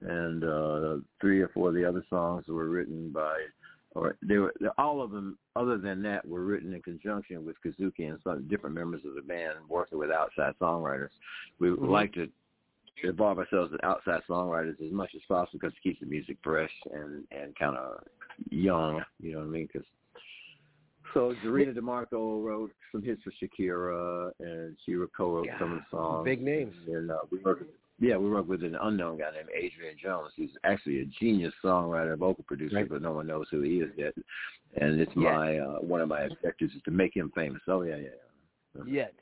[0.01, 3.37] And uh three or four of the other songs were written by
[3.95, 8.09] or they were all of them other than that were written in conjunction with Kazuki
[8.09, 11.11] and some different members of the band working with outside songwriters.
[11.59, 11.91] We would Mhm.
[11.91, 12.31] like to
[13.05, 16.73] involve ourselves as outside songwriters as much as possible because it keeps the music fresh
[16.93, 18.03] and and kind of
[18.51, 19.03] young.
[19.21, 19.69] You know what I mean?
[19.69, 19.85] 'Cause
[21.15, 26.25] so Zarina DeMarco wrote some hits for Shakira, and she co-wrote some of the songs.
[26.25, 26.75] Big names.
[26.87, 27.65] And uh, we worked.
[27.99, 32.13] Yeah, we worked with an unknown guy named Adrian Jones, who's actually a genius songwriter,
[32.13, 32.89] and vocal producer, Right.
[32.89, 34.15] but no one knows who he is yet.
[34.81, 35.33] And it's Yeah.
[35.33, 37.61] my uh, one of my objectives is to make him famous.
[37.69, 38.09] Oh yeah, yeah.
[38.77, 38.83] yeah.
[38.87, 39.15] Yet.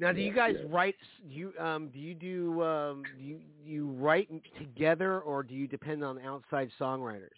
[0.00, 0.66] Now, do you guys yes.
[0.70, 0.96] write?
[1.28, 5.68] Do you um, do you do um, do you, you write together, or do you
[5.68, 7.28] depend on outside songwriters?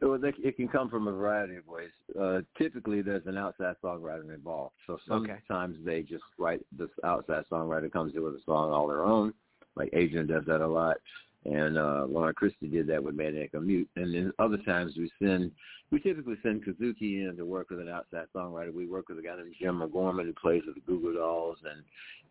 [0.00, 1.90] So they, it can come from a variety of ways.
[2.18, 4.74] Uh, typically, there's an outside songwriter involved.
[4.86, 5.36] So Okay.
[5.48, 6.60] sometimes they just write.
[6.76, 9.32] This outside songwriter comes in with a song all their own.
[9.76, 10.98] Like Adrian does that a lot,
[11.44, 13.88] and uh, Lauren Christy did that with Maniac on Mute.
[13.96, 15.50] And then other times we send.
[15.90, 18.72] We typically send Kazuki in to work with an outside songwriter.
[18.72, 21.58] We work with a guy named Jim McGorman who plays with the Goo Goo Dolls
[21.64, 21.82] and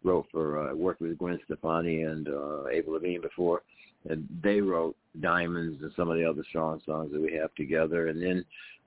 [0.03, 3.63] wrote for uh, worked with Gwen Stefani and uh, Avril Lavigne before
[4.07, 8.07] and they wrote Diamonds and some of the other strong songs that we have together.
[8.07, 8.45] And then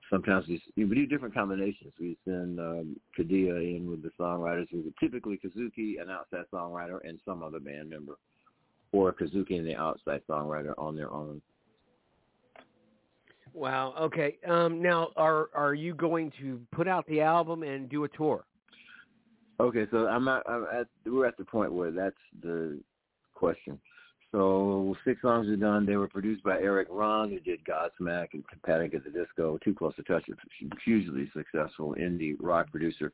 [0.09, 1.93] sometimes we, we do different combinations.
[1.99, 7.19] We send um, Khadia in with the songwriters, who typically Kazuki, an outside songwriter, and
[7.25, 8.13] some other band member,
[8.93, 11.41] or Kazuki and the outside songwriter on their own.
[13.53, 13.93] Wow.
[13.99, 14.37] Okay.
[14.47, 18.45] Um, now, are are you going to put out the album and do a tour?
[19.59, 20.43] Okay, so I'm not.
[20.49, 22.79] I'm at, we're at the point where that's the
[23.35, 23.79] question.
[24.33, 25.85] So six songs are done.
[25.85, 29.59] They were produced by Erik Ron, who did Godsmack and Panic at the Disco.
[29.63, 33.13] Too Close to Touch, a hugely successful indie rock producer.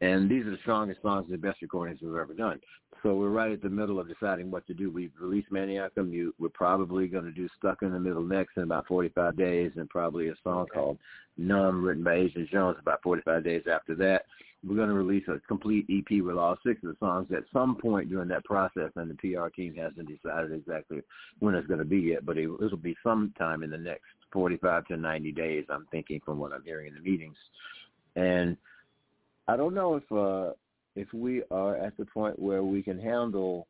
[0.00, 2.60] And these are the strongest songs and the best recordings we've ever done.
[3.04, 4.90] So we're right at the middle of deciding what to do.
[4.90, 6.34] We've released Maniac on Mute.
[6.40, 9.88] We're probably going to do Stuck in the Middle next in about 45 days, and
[9.88, 10.98] probably a song called
[11.36, 14.24] Numb, written by Adrian Jones, about 45 days after that.
[14.66, 17.76] We're going to release a complete EP with all six of the songs at some
[17.76, 21.02] point during that process, and the PR team hasn't decided exactly
[21.38, 24.02] when it's going to be yet, but it, it'll be sometime in the next
[24.32, 27.36] 45 to 90 days, I'm thinking, from what I'm hearing in the meetings.
[28.16, 28.56] And
[29.46, 30.52] I don't know if uh,
[30.96, 33.68] if we are at the point where we can handle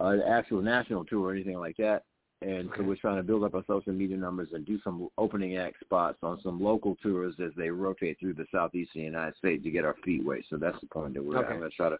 [0.00, 2.04] an actual national tour or anything like that.
[2.44, 5.56] And so we're trying to build up our social media numbers and do some opening
[5.56, 9.70] act spots on some local tours as they rotate through the southeastern United States to
[9.70, 10.40] get our feet wet.
[10.50, 11.44] So that's the point that we're at.
[11.44, 11.54] Okay.
[11.54, 11.98] I'm going to try to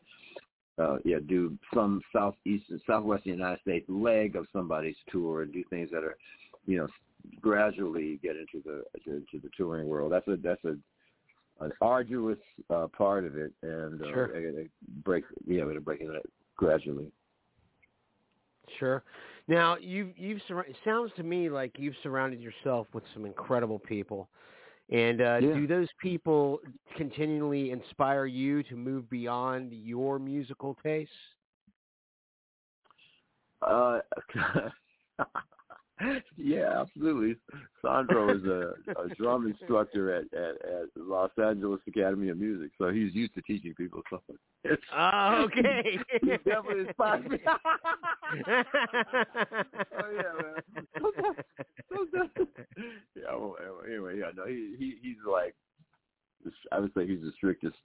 [0.76, 5.88] uh, yeah, do some southeastern, southwestern United States leg of somebody's tour and do things
[5.92, 6.16] that are,
[6.66, 6.88] you know,
[7.40, 10.12] gradually get into the into the touring world.
[10.12, 10.76] That's a that's a
[11.61, 12.38] an arduous
[12.68, 14.36] uh, part of it, and uh, Sure.
[14.36, 14.66] I gotta
[15.05, 16.09] break yeah, we're gonna break it
[16.57, 17.12] gradually.
[18.78, 19.03] Sure.
[19.47, 23.78] Now, you've you've sur- it sounds to me like you've surrounded yourself with some incredible
[23.78, 24.28] people.
[24.90, 25.55] And uh, Yeah.
[25.55, 26.61] do those people
[26.97, 31.12] continually inspire you to move beyond your musical tastes?
[33.62, 34.01] Uh,
[36.36, 37.36] yeah, absolutely.
[37.84, 42.90] Sandro is a, a drum instructor at, at at Los Angeles Academy of Music, so
[42.90, 44.36] he's used to teaching people something.
[44.64, 45.99] It's, Oh, okay.
[46.20, 47.38] he definitely inspires me.
[47.47, 48.62] oh
[50.16, 50.62] yeah, man.
[53.14, 53.34] yeah.
[53.34, 54.30] Well, anyway, yeah.
[54.36, 55.55] No, he he he's like,
[56.72, 57.76] I would say he's the strictest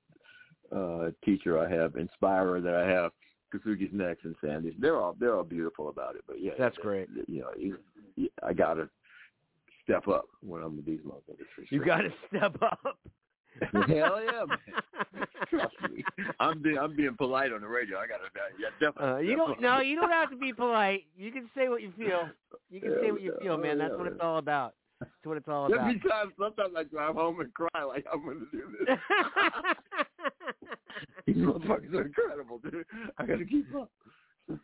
[0.75, 3.11] uh teacher I have, inspirer that I have.
[3.53, 4.73] Kazuki's next and Sandy's.
[4.79, 6.23] They're all they're all beautiful about it.
[6.27, 7.13] But yeah, That's that- great.
[7.15, 7.77] that, You know, you,
[8.15, 8.89] you, I gotta
[9.83, 11.47] step up when I'm with these motherfuckers.
[11.55, 12.97] for you got to step up.
[13.73, 13.87] Hell
[14.23, 15.25] yeah, man.
[15.49, 16.03] Trust me.
[16.39, 17.97] I'm being I'm being polite on the radio.
[17.97, 18.29] I gotta
[18.59, 19.09] yeah, definitely.
[19.15, 21.05] Uh, you don't no, you don't have to be polite.
[21.17, 22.29] You can say what you feel.
[22.69, 23.79] You can say what you feel, man.
[23.79, 24.75] That's what it's all about.
[24.99, 25.79] That's what it's all about.
[25.79, 28.97] Every time, sometimes I drive home and cry like I'm going to do this.
[31.25, 32.85] These motherfuckers are incredible, dude.
[33.17, 33.91] I got to keep up.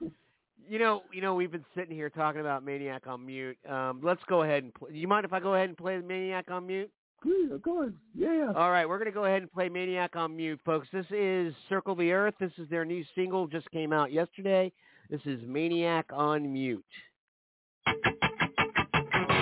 [0.67, 3.57] you know, you know, we've been sitting here talking about Maniac on mute.
[3.69, 4.91] Um, let's go ahead and play.
[4.91, 6.91] Do you mind if I go ahead and play the Maniac on mute?
[7.23, 7.93] Yeah, go ahead.
[8.13, 8.53] Yeah, yeah.
[8.55, 10.87] All right, we're gonna go ahead and play Maniac on mute, folks.
[10.91, 12.35] This is Circle the Earth.
[12.39, 14.71] This is their new single, just came out yesterday.
[15.09, 16.85] This is Maniac on mute.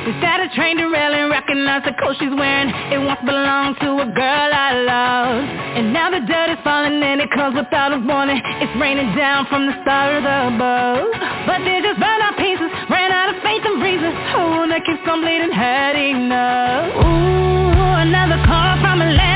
[0.03, 2.67] Sat a train derailing, recognized the coat she's wearing.
[2.91, 5.47] It once belonged to a girl I loved.
[5.79, 8.41] And now the dirt is falling and it comes without a warning.
[8.59, 11.07] It's raining down from the stars above.
[11.47, 14.11] But they just burned out pieces, ran out of faith and reason.
[14.35, 16.99] Oh, that keeps on bleeding, had enough.
[16.99, 19.23] Ooh, another call from Atlanta.
[19.23, 19.32] I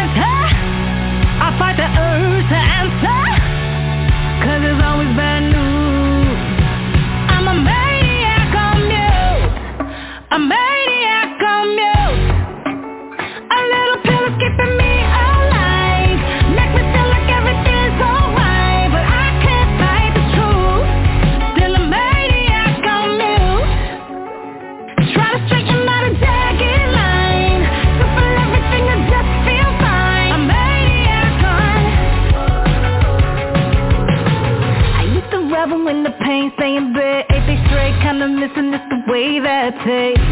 [36.47, 40.23] in saying bed, eight days straight, kinda missing just the way that tastes.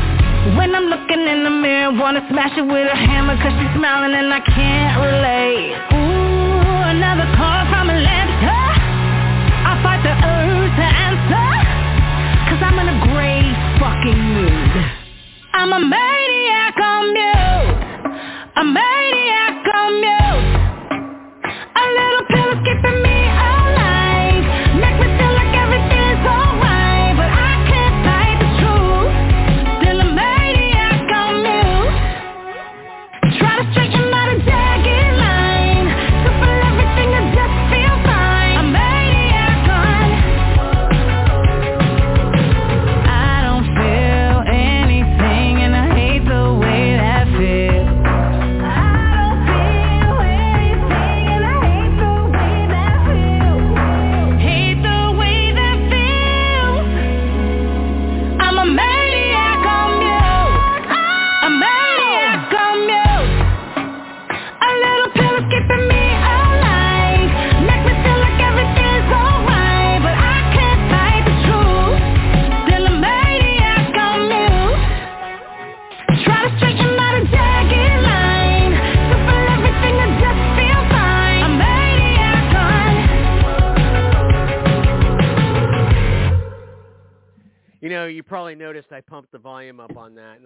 [0.55, 4.15] When I'm looking in the mirror, wanna smash it with a hammer, cause she's smiling
[4.15, 5.75] and I can't relate.
[5.91, 7.27] Ooh, another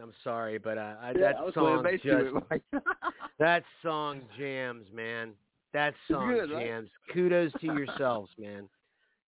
[0.09, 2.31] I'm sorry, but uh, I, Yeah, that I song playing bass to
[2.71, 2.83] just
[3.39, 5.33] that song jams, man.
[5.71, 6.65] That song good, right?
[6.65, 6.89] jams.
[7.13, 8.67] Kudos to yourselves, man.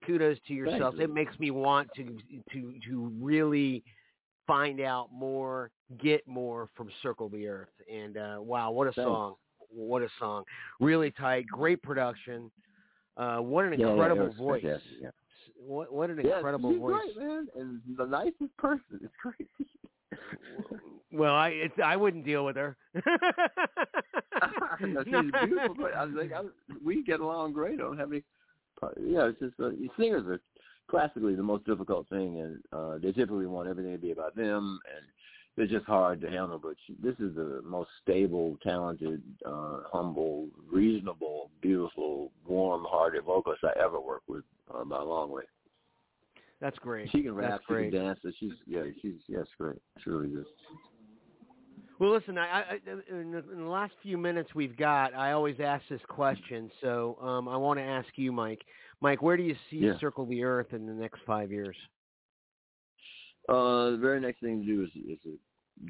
[0.08, 0.98] Kudos to yourselves.
[0.98, 1.04] you.
[1.04, 2.18] It makes me want to
[2.52, 3.84] to to really
[4.48, 5.70] find out more,
[6.02, 7.70] get more from Circle the Earth.
[7.88, 9.06] And uh, wow, what a Thanks.
[9.08, 9.36] song!
[9.72, 10.46] What a song!
[10.80, 12.50] Really tight, great production.
[13.18, 14.64] Uh, what an Yeah, yeah, incredible voice!
[15.00, 15.10] yeah.
[15.64, 17.04] What what an Yeah, incredible voice!
[17.16, 19.00] great, man, and the nicest person.
[19.04, 19.48] It's crazy.
[21.14, 22.78] Well, I it's I wouldn't deal with her.
[24.82, 25.14] no, she's
[25.45, 25.76] beautiful.
[25.78, 26.43] But I was like, I,
[26.84, 27.76] we get along great.
[27.76, 28.24] I don't have any.
[28.99, 30.39] Yeah, it's just uh, singers are
[30.89, 34.80] classically the most difficult thing, and uh, they typically want everything to be about them,
[34.95, 35.05] and
[35.55, 36.57] they're just hard to handle.
[36.57, 43.80] But she, this is the most stable, talented, uh, humble, reasonable, beautiful, warm-hearted vocalist I
[43.80, 44.43] ever worked with
[44.74, 45.43] uh, by a long way.
[46.62, 47.09] That's great.
[47.12, 47.91] She can rap, That's she great.
[47.91, 48.20] can dance.
[48.39, 49.78] She's yeah, she's yes, great.
[49.97, 50.45] It's really good.
[51.99, 52.80] Well, listen, I, I
[53.12, 57.18] in, the, in the last few minutes we've got, I always ask this question, so
[57.22, 58.62] um, I want to ask you, Mike.
[59.01, 59.99] Mike, where do you see Yeah.
[59.99, 61.76] Circle the Earth in the next five years?
[63.49, 65.38] Uh, the very next thing to do is, is to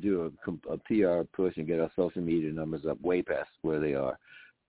[0.02, 3.80] do a, a PR push and get our social media numbers up way past where
[3.80, 4.18] they are,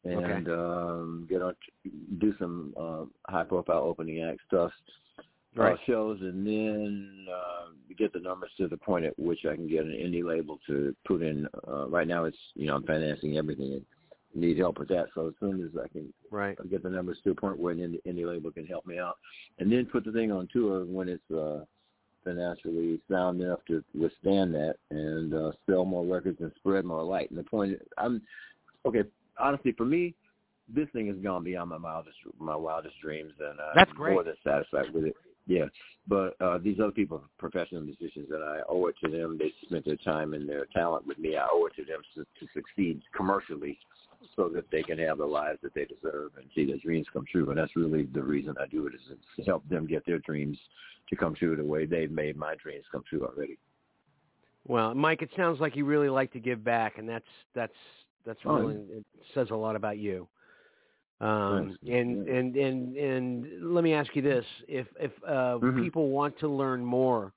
[0.05, 1.55] and um, get on
[2.19, 4.71] do some uh, high profile opening act stuff,
[5.55, 5.79] Right.
[5.87, 9.85] shows, and then uh, get the numbers to the point at which I can get
[9.85, 11.47] an indie label to put in.
[11.69, 13.85] Uh, right now, it's you know I'm financing everything and
[14.35, 15.09] need help with that.
[15.15, 16.57] So as soon as I can Right.
[16.71, 19.19] Get the numbers to a point where an indie, indie label can help me out,
[19.59, 21.65] and then put the thing on tour when it's uh,
[22.25, 27.29] financially sound enough to withstand that, and uh, sell more records and spread more light.
[27.31, 28.23] And the point, I'm
[28.87, 29.03] okay.
[29.39, 30.15] honestly, for me,
[30.75, 34.15] this thing has gone beyond my wildest my wildest dreams, and uh, That's I'm great.
[34.15, 35.17] more than satisfied with it.
[35.47, 35.65] Yeah,
[36.07, 39.39] but uh, these other people, professional musicians, and I owe it to them.
[39.39, 41.37] They spent their time and their talent with me.
[41.37, 43.79] I owe it to them to, to succeed commercially,
[44.37, 47.25] so that they can have the lives that they deserve and see their dreams come
[47.31, 47.51] true.
[47.51, 50.57] And that's really the reason I do it is to help them get their dreams
[51.11, 53.59] to come true the way they've made my dreams come true already.
[54.67, 57.25] Well, Mike, it sounds like you really like to give back, and that's
[57.55, 57.73] that's
[58.25, 60.29] that's Oh, really it says a lot about you.
[61.23, 65.81] Um, and, and and and let me ask you this: if if uh, Mhm.
[65.81, 67.33] people want to learn more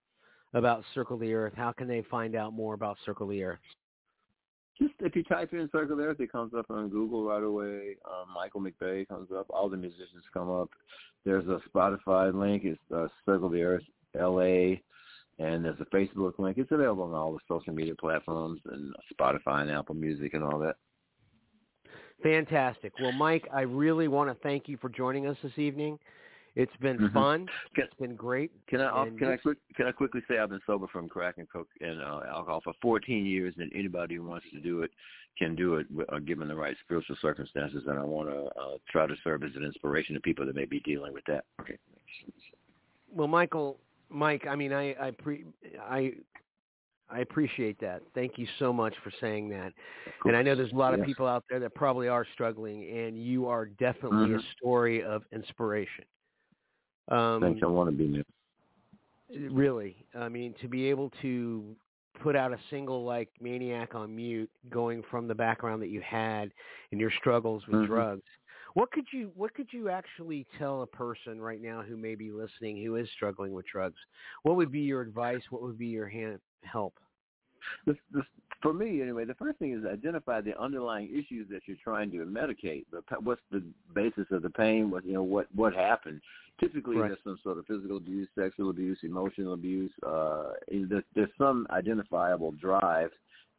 [0.53, 3.59] about Circle the Earth, how can they find out more about Circle the Earth?
[4.81, 7.95] Just if you type in Circle the Earth, it comes up on Google right away.
[8.05, 9.45] Um, Michael McBay comes up.
[9.49, 10.69] All the musicians come up.
[11.23, 12.63] There's a Spotify link.
[12.65, 13.83] It's uh, Circle the Earth
[14.15, 14.79] LA,
[15.37, 16.57] and there's a Facebook link.
[16.57, 20.57] It's available on all the social media platforms and Spotify and Apple Music and all
[20.59, 20.77] that.
[22.23, 22.99] Fantastic.
[22.99, 25.99] Well, Mike, I really want to thank you for joining us this evening.
[26.55, 27.11] It's been Mhm.
[27.13, 27.49] fun.
[27.75, 28.51] Can- It's been great.
[28.67, 31.37] Can I And can I quick can I quickly say I've been sober from crack
[31.37, 34.91] and coke and uh, alcohol for 14 years, and anybody who wants to do it
[35.37, 37.83] can do it uh, given the right spiritual circumstances.
[37.87, 40.63] And I want to uh, try to serve as an inspiration to people that may
[40.65, 41.43] be dealing with that.
[41.59, 41.77] Okay.
[43.11, 43.77] Well, Michael,
[44.09, 45.43] Mike, I mean, I I pre
[45.81, 46.13] I
[47.09, 48.01] I appreciate that.
[48.15, 49.73] Thank you so much for saying that.
[50.25, 51.07] And I know there's a lot of Yes.
[51.07, 54.43] people out there that probably are struggling, and you are definitely a Mhm.
[54.57, 56.05] story of inspiration.
[57.09, 57.61] Um, Thanks.
[57.63, 58.25] I want to be there.
[59.51, 61.75] really, I mean, to be able to
[62.21, 66.53] put out a single like "Maniac on Mute," going from the background that you had
[66.91, 67.87] and your struggles with Mhm.
[67.87, 68.23] drugs.
[68.75, 72.31] What could you What could you actually tell a person right now who may be
[72.31, 73.97] listening who is struggling with drugs?
[74.43, 75.41] What would be your advice?
[75.49, 76.93] What would be your hand help?
[77.87, 78.21] The, the,
[78.61, 82.17] for me, anyway, the first thing is identify the underlying issues that you're trying to
[82.17, 82.85] medicate.
[82.91, 83.63] The, what's the
[83.95, 84.91] basis of the pain?
[84.91, 85.23] What you know?
[85.23, 86.21] What what happened?
[86.59, 87.07] Typically, Right.
[87.07, 89.91] there's some sort of physical abuse, sexual abuse, emotional abuse.
[90.05, 93.11] Uh, there's, there's some identifiable drive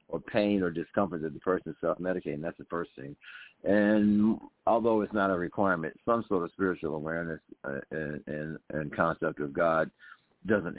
[0.08, 2.40] or pain or discomfort that the person is self-medicating.
[2.40, 3.16] That's the first thing.
[3.64, 8.94] And although it's not a requirement, some sort of spiritual awareness uh, and, and and
[8.94, 9.90] concept of God
[10.46, 10.76] doesn't.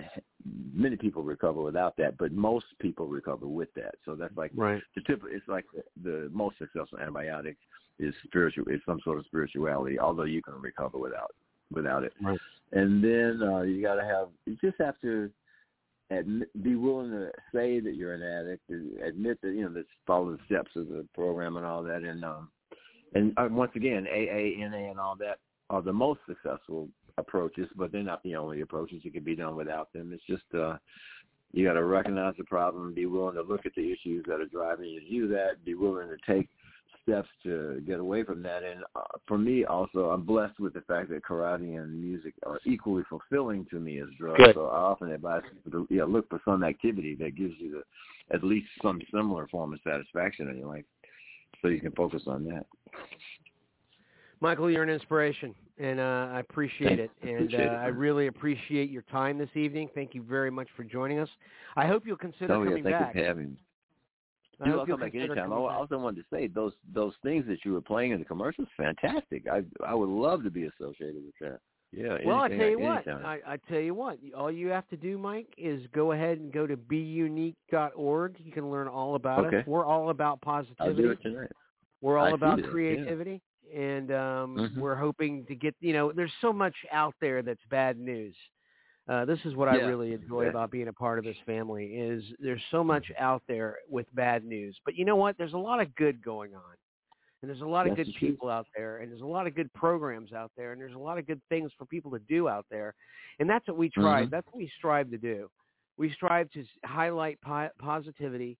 [0.74, 3.96] Many people recover without that, but most people recover with that.
[4.06, 4.82] So that's like Right.
[4.96, 5.22] the tip.
[5.30, 7.58] It's like the, the most successful antibiotic
[8.00, 8.66] is spiritual.
[8.70, 11.34] Is some sort of spirituality, although you can recover without
[11.72, 12.14] without it.
[12.22, 12.40] Right.
[12.72, 14.30] And then uh, you got to have.
[14.46, 15.30] You just have to
[16.10, 18.70] admit, be willing to say that you're an addict.
[19.06, 22.04] Admit that you know that follow the steps of the program and all that.
[22.04, 22.50] And um,
[23.14, 25.40] and uh, once again, AA, NA, and all that
[25.70, 29.02] are the most successful approaches, but they're not the only approaches.
[29.04, 30.12] It can be done without them.
[30.14, 30.78] It's just uh,
[31.54, 34.46] you got to recognize the problem, be willing to look at the issues that are
[34.46, 36.50] driving you to do that, be willing to take
[37.08, 38.64] steps to get away from that.
[38.64, 42.60] And uh, for me, also, I'm blessed with the fact that karate and music are
[42.66, 44.38] equally fulfilling to me as drugs.
[44.38, 44.56] Good.
[44.56, 48.36] So I often advise people to yeah, look for some activity that gives you the,
[48.36, 50.86] at least some similar form of satisfaction in your life,
[51.62, 52.66] so you can focus on that.
[54.40, 57.10] Michael, you're an inspiration, and uh, I appreciate it.
[57.24, 59.90] And Appreciate uh, it, I really appreciate your time this evening.
[59.96, 61.30] Thank you very much for joining us.
[61.76, 63.16] I hope you'll consider oh yeah, coming thank back.
[63.16, 63.58] you for having me.
[64.60, 65.54] I You hope will come back anytime.
[65.54, 68.68] I also wanted to say those those things that you were playing in the commercials,
[68.76, 69.48] fantastic.
[69.48, 71.60] I I would love to be associated with that.
[71.94, 72.18] Yeah.
[72.26, 73.08] Well, I tell you what.
[73.08, 76.52] I, I tell you what, all you have to do, Mike, is go ahead and
[76.52, 78.36] go to beunique.org.
[78.44, 79.58] You can learn all about Okay.
[79.60, 79.68] us.
[79.68, 80.76] We're all about positivity.
[80.82, 81.30] I'll do positivity.
[81.30, 81.52] it tonight.
[82.02, 82.72] We're all I about that, yeah.
[82.72, 83.42] creativity,
[83.74, 84.78] and um, Mhm.
[84.78, 85.76] we're hoping to get.
[85.80, 88.36] You know, there's so much out there that's bad news.
[89.08, 90.50] Uh, this is what I really enjoy yeah.
[90.50, 91.86] about being a part of this family.
[91.96, 95.38] Is there's so much out there with bad news, but you know what?
[95.38, 96.76] There's a lot of good going on,
[97.42, 99.56] and there's a lot of That's good people out there, and there's a lot of
[99.56, 102.50] good programs out there, and there's a lot of good things for people to do
[102.50, 102.94] out there,
[103.40, 104.24] and that's what we try.
[104.24, 104.30] Mhm.
[104.30, 105.50] That's what we strive to do.
[105.98, 108.58] We strive to highlight po- positivity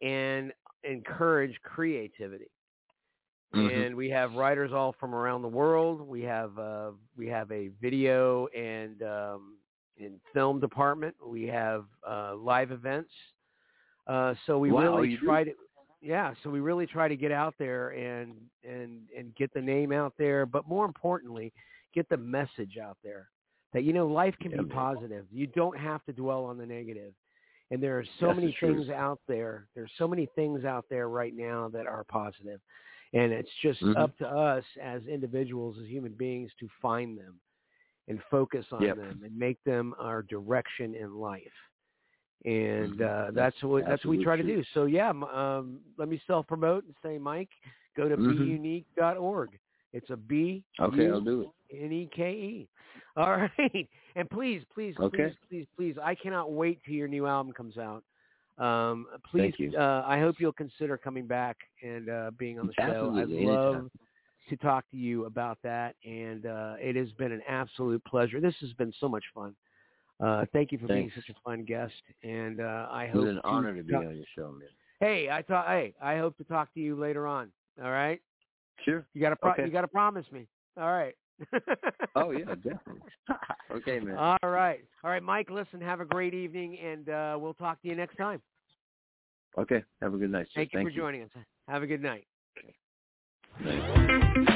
[0.00, 0.52] and
[0.84, 2.48] encourage creativity
[3.54, 3.86] Mhm.
[3.86, 6.02] and we have writers all from around the world.
[6.02, 9.57] We have uh, we have a video and um,
[10.00, 11.14] and film department.
[11.24, 13.10] We have uh, live events.
[14.06, 15.26] Uh, so we Wow, really you do?
[15.26, 15.52] try to
[16.00, 16.32] yeah.
[16.42, 20.14] So we really try to get out there and and and get the name out
[20.18, 21.52] there, but more importantly,
[21.94, 23.28] get the message out there
[23.72, 24.76] that you know life can Yeah, be man.
[24.76, 25.26] positive.
[25.30, 27.12] You don't have to dwell on the negative.
[27.70, 29.66] And there are so That's many things out there.
[29.74, 32.60] There's so many things out there right now that are positive
[33.12, 33.96] and it's just Mhm.
[33.96, 37.40] up to us as individuals as human beings to find them
[38.08, 38.96] and focus on Yep.
[38.96, 41.42] them and make them our direction in life
[42.44, 43.28] and Mhm.
[43.28, 46.46] uh, that's what that's what we try to do so yeah um, let me self
[46.46, 47.50] promote and say mike
[47.96, 48.84] go to Mhm.
[48.96, 49.58] beunique.org.
[49.92, 51.82] It's a B Okay, I'll do it.
[51.84, 52.68] N E K E.
[53.16, 55.16] All right, and please, please, Okay.
[55.26, 58.04] please, please, please, I cannot wait till your new album comes out.
[58.58, 59.76] Um, please, Thank you.
[59.76, 63.12] Uh, I hope you'll consider coming back and uh, being on the show.
[63.16, 63.90] I'd love anytime.
[64.48, 68.40] To talk to you about that, and uh, it has been an absolute pleasure.
[68.40, 69.54] This has been so much fun.
[70.20, 71.94] Uh, thank you for being such a fun guest,
[72.24, 74.68] and uh, I It hope was an honor to be talk- on your show, man.
[75.00, 75.68] Hey, I thought.
[75.68, 77.52] Hey, I hope to talk to you later on.
[77.82, 78.20] All right,
[78.84, 79.06] Sure.
[79.14, 79.64] you got to pro- Okay.
[79.64, 80.48] you got to promise me.
[80.76, 81.14] All right.
[82.16, 83.02] Oh yeah, definitely.
[83.70, 84.16] okay, man.
[84.16, 84.80] All right.
[85.04, 88.16] All right, Mike, listen, have a great evening, and uh, we'll talk to you next
[88.16, 88.42] time.
[89.56, 89.84] Okay.
[90.02, 90.46] Have a good night.
[90.46, 90.52] sir.
[90.56, 91.30] Thank you Thank for joining us.
[91.68, 92.26] Have a good night.
[93.64, 94.52] Thanks.